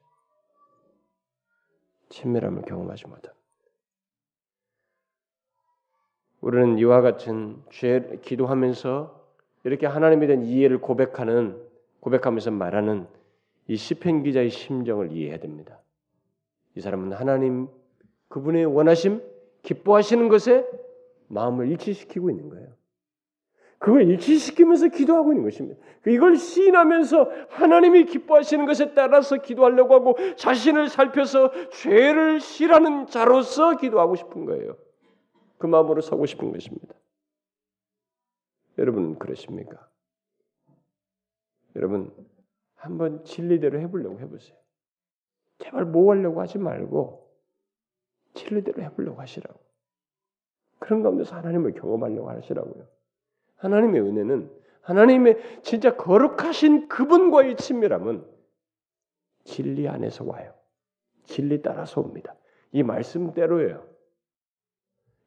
친밀함을 2.10 2.62
경험하지 2.62 3.06
못합니다. 3.06 3.41
우리는 6.42 6.76
이와 6.78 7.00
같은 7.00 7.56
죄 7.70 8.18
기도하면서 8.20 9.22
이렇게 9.64 9.86
하나님에 9.86 10.26
대한 10.26 10.42
이해를 10.42 10.80
고백하는 10.80 11.56
고백하면서 12.00 12.50
말하는 12.50 13.06
이 13.68 13.76
시편 13.76 14.24
기자의 14.24 14.50
심정을 14.50 15.12
이해해야 15.12 15.38
됩니다. 15.38 15.78
이 16.74 16.80
사람은 16.80 17.12
하나님 17.12 17.68
그분의 18.28 18.66
원하심 18.66 19.22
기뻐하시는 19.62 20.28
것에 20.28 20.66
마음을 21.28 21.68
일치시키고 21.70 22.28
있는 22.30 22.48
거예요. 22.50 22.68
그걸 23.78 24.08
일치시키면서 24.10 24.88
기도하고 24.88 25.32
있는 25.32 25.44
것입니다. 25.44 25.80
이걸 26.08 26.36
시인하면서 26.36 27.30
하나님이 27.50 28.04
기뻐하시는 28.06 28.66
것에 28.66 28.94
따라서 28.94 29.36
기도하려고 29.36 29.94
하고 29.94 30.16
자신을 30.36 30.88
살펴서 30.88 31.52
죄를 31.70 32.40
실하는 32.40 33.06
자로서 33.06 33.76
기도하고 33.76 34.16
싶은 34.16 34.44
거예요. 34.44 34.76
그 35.62 35.68
마음으로 35.68 36.00
서고 36.00 36.26
싶은 36.26 36.50
것입니다. 36.50 36.92
여러분 38.78 39.16
그러십니까? 39.16 39.88
여러분 41.76 42.12
한번 42.74 43.22
진리대로 43.22 43.78
해보려고 43.78 44.18
해보세요. 44.18 44.58
제발 45.60 45.84
뭐 45.84 46.10
하려고 46.12 46.40
하지 46.40 46.58
말고 46.58 47.32
진리대로 48.34 48.82
해보려고 48.82 49.20
하시라고. 49.20 49.60
그런 50.80 51.04
가운데서 51.04 51.36
하나님을 51.36 51.74
경험하려고 51.74 52.28
하시라고요. 52.30 52.88
하나님의 53.54 54.00
은혜는 54.00 54.50
하나님의 54.80 55.62
진짜 55.62 55.94
거룩하신 55.96 56.88
그분과의 56.88 57.54
친밀함은 57.54 58.26
진리 59.44 59.86
안에서 59.86 60.24
와요. 60.24 60.54
진리 61.22 61.62
따라서 61.62 62.00
옵니다. 62.00 62.34
이 62.72 62.82
말씀대로예요. 62.82 63.91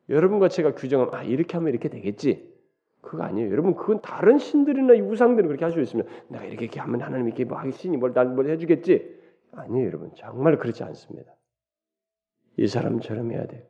여러분과 0.10 0.50
제가 0.50 0.76
규정하면 0.76 1.14
아 1.14 1.24
이렇게 1.24 1.58
하면 1.58 1.70
이렇게 1.70 1.90
되겠지. 1.90 2.54
그거 3.02 3.24
아니에요. 3.24 3.52
여러분 3.52 3.76
그건 3.76 4.02
다른 4.02 4.38
신들이나 4.40 4.94
우상들은 4.94 5.48
그렇게 5.48 5.64
할 5.66 5.72
수 5.72 5.80
있으면 5.80 6.08
내가 6.28 6.44
이렇게, 6.44 6.66
이렇게 6.66 6.80
하면 6.80 7.02
하나님이 7.02 7.30
이렇게 7.30 7.46
뭐 7.46 7.60
신이 7.70 7.98
뭘난뭘 7.98 8.50
해주겠지. 8.50 9.16
아니에요, 9.52 9.88
여러분. 9.88 10.12
정말 10.16 10.58
그렇지 10.58 10.84
않습니다. 10.84 11.34
이 12.58 12.68
사람처럼 12.68 13.32
해야 13.32 13.46
돼요. 13.46 13.64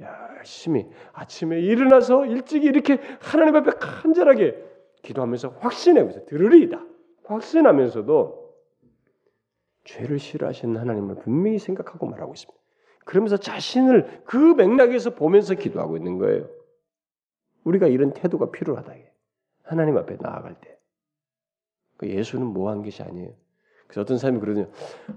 열심히 0.00 0.86
아침에 1.12 1.60
일어나서 1.60 2.26
일찍 2.26 2.64
이렇게 2.64 2.98
하나님 3.20 3.56
앞에 3.56 3.72
간절하게 3.78 4.62
기도하면서 5.02 5.56
확신해보세요. 5.60 6.24
들으리이다. 6.26 6.84
확신하면서도 7.24 8.46
죄를 9.84 10.18
싫어하시는 10.18 10.76
하나님을 10.76 11.16
분명히 11.16 11.58
생각하고 11.58 12.06
말하고 12.06 12.34
있습니다. 12.34 12.65
그러면서 13.06 13.36
자신을 13.36 14.24
그 14.24 14.36
맥락에서 14.36 15.14
보면서 15.14 15.54
기도하고 15.54 15.96
있는 15.96 16.18
거예요. 16.18 16.48
우리가 17.62 17.86
이런 17.86 18.12
태도가 18.12 18.50
필요하다. 18.50 18.92
하나님 19.62 19.96
앞에 19.96 20.16
나아갈 20.20 20.60
때. 20.60 20.76
그 21.98 22.10
예수는 22.10 22.48
뭐한 22.48 22.82
것이 22.82 23.02
아니에요. 23.04 23.32
그래서 23.86 24.00
어떤 24.00 24.18
사람이 24.18 24.40
그러거든요. 24.40 24.68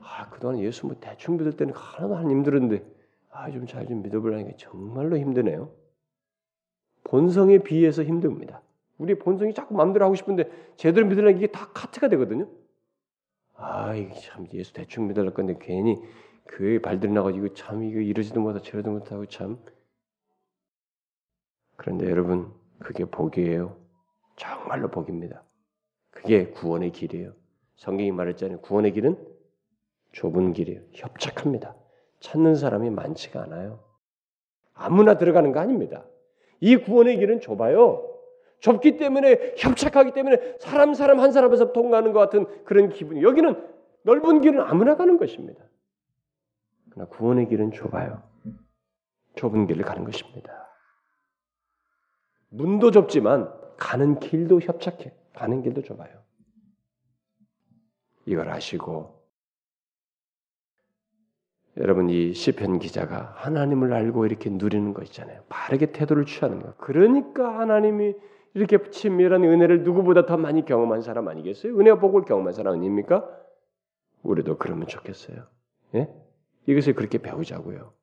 아, 0.02 0.30
그동안 0.30 0.60
예수 0.60 0.86
뭐 0.86 0.96
대충 1.00 1.38
믿을 1.38 1.58
때는 1.58 1.74
하나도 1.74 2.16
안 2.16 2.30
힘들었는데, 2.30 2.86
아, 3.32 3.50
좀잘좀 3.50 4.04
믿어보려니까 4.04 4.52
정말로 4.58 5.18
힘드네요. 5.18 5.72
본성에 7.06 7.58
비해서 7.58 8.04
힘듭니다. 8.04 8.62
우리 9.00 9.18
본성이 9.18 9.56
자꾸 9.56 9.74
마음대로 9.74 10.06
하고 10.06 10.14
싶은데 10.14 10.52
제대로 10.76 11.08
믿으려면 11.08 11.38
이게 11.38 11.48
다 11.48 11.72
카트가 11.74 12.08
되거든요. 12.10 12.48
아, 13.56 13.96
이게 13.96 14.14
참 14.20 14.46
예수 14.54 14.74
대충 14.74 15.08
믿을 15.08 15.34
건데 15.34 15.58
괜히 15.60 16.00
교회 16.50 16.80
발들 16.80 17.14
나가지고 17.14 17.54
참 17.54 17.84
이거 17.84 18.00
이러지도 18.00 18.42
못하고 18.42 18.64
저러지도 18.64 18.92
못하고 18.92 19.26
참. 19.28 19.58
그런데 21.76 22.10
여러분 22.10 22.52
그게 22.80 23.06
복이에요. 23.06 23.78
정말로 24.36 24.90
복입니다. 24.90 25.44
그게 26.12 26.48
구원의 26.48 26.92
길이에요. 26.92 27.34
성경이 27.78 28.12
말했잖아요. 28.12 28.62
구원의 28.62 28.94
길은 28.94 29.18
좁은 30.12 30.54
길이에요. 30.54 30.82
협착합니다. 30.92 31.76
찾는 32.20 32.56
사람이 32.56 32.90
많지가 32.90 33.44
않아요. 33.44 33.84
아무나 34.74 35.18
들어가는 35.18 35.52
거 35.52 35.60
아닙니다. 35.60 36.06
이 36.60 36.76
구원의 36.78 37.20
길은 37.20 37.42
좁아요. 37.42 38.06
좁기 38.60 38.98
때문에 38.98 39.56
협착하기 39.58 40.12
때문에 40.12 40.58
사람 40.60 40.94
사람 40.94 41.20
한 41.20 41.32
사람에서 41.32 41.72
통과하는 41.72 42.12
것 42.12 42.20
같은 42.20 42.46
그런 42.66 42.90
기분이 42.90 43.24
여기는 43.24 43.56
넓은 44.04 44.42
길은 44.42 44.60
아무나 44.62 44.96
가는 44.98 45.18
것입니다. 45.18 45.69
그러나 47.00 47.06
구원의 47.06 47.48
길은 47.48 47.72
좁아요. 47.72 48.22
좁은 49.36 49.68
길을 49.68 49.86
가는 49.86 50.04
것입니다. 50.04 50.52
문도 52.50 52.92
좁지만 52.92 53.50
가는 53.78 54.20
길도 54.20 54.60
협착해. 54.60 55.14
가는 55.34 55.62
길도 55.62 55.84
좁아요. 55.84 56.20
이걸 58.26 58.50
아시고 58.50 59.18
여러분 61.78 62.10
이 62.10 62.34
시편 62.34 62.80
기자가 62.80 63.34
하나님을 63.38 63.94
알고 63.94 64.26
이렇게 64.26 64.50
누리는 64.50 64.94
거 64.94 65.02
있잖아요. 65.04 65.44
바르게 65.48 65.94
태도를 65.94 66.26
취하는 66.26 66.62
거. 66.62 66.76
그러니까 66.76 67.60
하나님이 67.60 68.14
이렇게 68.56 68.90
친밀한 68.90 69.44
은혜를 69.46 69.84
누구보다 69.84 70.26
더 70.26 70.36
많이 70.36 70.66
경험한 70.66 71.02
사람 71.02 71.30
아니겠어요? 71.30 71.80
은혜와 71.80 72.00
복을 72.00 72.26
경험한 72.26 72.52
사람 72.52 72.74
아닙니까? 72.74 73.30
우리도 74.24 74.58
그러면 74.58 74.88
좋겠어요. 74.88 75.48
예? 75.96 76.29
이것을 76.70 76.94
그렇게 76.94 77.18
배우자고요. 77.18 77.94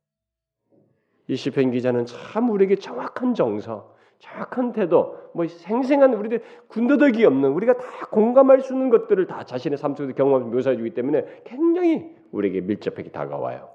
이 1.29 1.37
시편 1.37 1.71
기자는 1.71 2.07
참 2.07 2.51
우리에게 2.51 2.77
정확한 2.77 3.35
정서, 3.35 3.97
정확한 4.19 4.73
태도, 4.73 5.31
뭐 5.35 5.47
생생한 5.47 6.15
우리들 6.15 6.43
군더더기 6.67 7.25
없는 7.25 7.51
우리가 7.51 7.77
다 7.79 8.07
공감할 8.11 8.61
수 8.61 8.73
있는 8.73 8.91
것들을 8.91 9.27
다 9.29 9.45
자신의 9.45 9.79
삶 9.79 9.95
속에서 9.95 10.15
경험하면서 10.15 10.53
묘사해 10.53 10.77
주기 10.77 10.91
때문에 10.91 11.43
굉장히 11.45 12.13
우리에게 12.33 12.61
밀접하게 12.63 13.11
다가와요. 13.11 13.73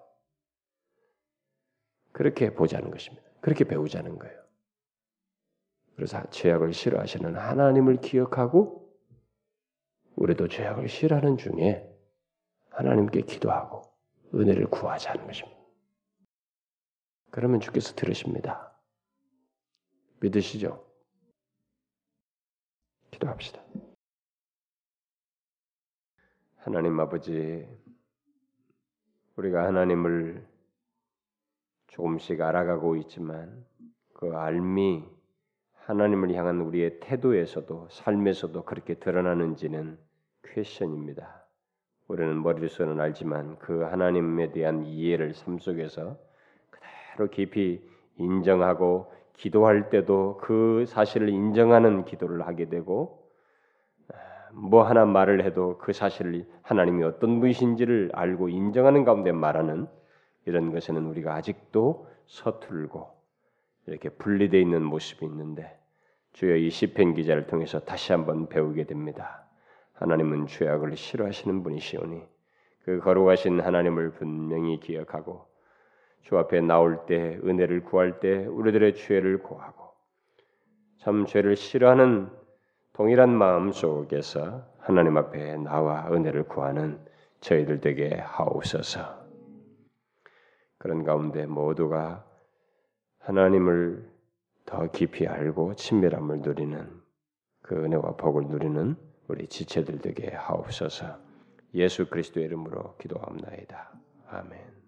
그렇게 2.12 2.54
보자는 2.54 2.91
것입니다. 2.91 3.25
그렇게 3.39 3.63
배우자는 3.63 4.19
거예요. 4.19 4.41
그래서 5.95 6.21
죄악을 6.32 6.73
싫어하시는 6.73 7.38
하나님을 7.38 7.97
기억하고 7.97 8.89
우리도 10.17 10.49
죄악을 10.49 10.89
싫어하는 10.89 11.38
중에 11.38 11.88
하나님께 12.71 13.21
기도하고 13.21 13.90
은혜를 14.34 14.67
구하자는 14.67 15.26
것입니다. 15.26 15.60
그러면 17.32 17.60
주께서 17.60 17.96
들으십니다. 17.96 18.72
믿으시죠? 20.20 20.86
기도합시다. 23.12 23.62
하나님 26.58 27.00
아버지, 27.00 27.67
우리가 29.36 29.65
하나님을 29.65 30.48
조금씩 31.88 32.39
알아가고 32.39 32.96
있지만 32.98 33.65
그 34.13 34.36
알미 34.36 35.04
하나님을 35.74 36.34
향한 36.36 36.62
우리의 36.62 37.00
태도에서도 37.00 37.89
삶에서도 37.89 38.63
그렇게 38.63 39.00
드러나는지는 39.00 40.00
퀘션입니다. 40.44 41.40
우리는 42.12 42.43
머리로서는 42.43 43.00
알지만 43.00 43.58
그 43.58 43.84
하나님에 43.84 44.52
대한 44.52 44.84
이해를 44.84 45.34
삶 45.34 45.60
속에서 45.60 46.17
그대로 46.69 47.30
깊이 47.30 47.82
인정하고 48.17 49.13
기도할 49.32 49.89
때도 49.89 50.38
그 50.41 50.84
사실을 50.88 51.30
인정하는 51.30 52.04
기도를 52.04 52.45
하게 52.45 52.67
되고 52.67 53.26
뭐 54.52 54.84
하나 54.84 55.06
말을 55.06 55.45
해도 55.45 55.78
그 55.78 55.93
사실을 55.93 56.45
하나님이 56.63 57.06
어떤 57.06 57.39
분이신지를 57.39 58.12
알고 58.13 58.50
인정하는 58.50 59.06
가운데 59.06 59.32
말하는 59.32 59.88
이런 60.45 60.74
것에는 60.74 61.06
우리가 61.06 61.34
아직도 61.36 62.10
서툴고 62.26 63.08
이렇게 63.88 64.10
분리되어 64.10 64.60
있는 64.60 64.84
모습이 64.84 65.26
있는데 65.26 65.80
주여 66.34 66.58
이 66.58 66.69
시편 66.69 67.13
기자를 67.13 67.47
통해서 67.47 67.80
다시 67.80 68.12
한번 68.12 68.50
배우게 68.50 68.84
됩니다. 68.84 69.45
하나님은 70.02 70.48
죄악을 70.48 70.98
싫어하시는 70.98 71.62
분이시오니 71.62 72.24
그 72.84 73.00
거룩하신 73.00 73.62
하나님을 73.62 74.12
분명히 74.12 74.80
기억하고 74.80 75.46
주 76.24 76.38
앞에 76.40 76.62
나올 76.62 77.06
때 77.06 77.40
은혜를 77.44 77.84
구할 77.84 78.20
때 78.20 78.46
우리들의 78.48 78.96
죄를 78.96 79.44
고하고 79.44 79.92
참 80.98 81.26
죄를 81.28 81.56
싫어하는 81.56 82.30
동일한 82.94 83.30
마음 83.30 83.72
속에서 83.72 84.66
하나님 84.80 85.18
앞에 85.18 85.58
나와 85.58 86.12
은혜를 86.12 86.44
구하는 86.44 87.00
저희들 87.40 87.80
되게 87.80 88.16
하옵소서. 88.16 89.22
그런 90.80 91.04
가운데 91.04 91.46
모두가 91.46 92.26
하나님을 93.20 94.10
더 94.66 94.90
깊이 94.92 95.28
알고 95.28 95.76
친밀함을 95.76 96.42
누리는 96.42 97.02
그 97.62 97.76
은혜와 97.76 98.16
복을 98.18 98.48
누리는 98.48 99.11
우리 99.32 99.48
지체들 99.48 100.00
되게 100.00 100.30
하옵소서. 100.36 101.18
예수 101.74 102.05
그리스도의 102.05 102.47
이름으로 102.47 102.97
기도합나이다. 102.97 103.91
아멘. 104.28 104.80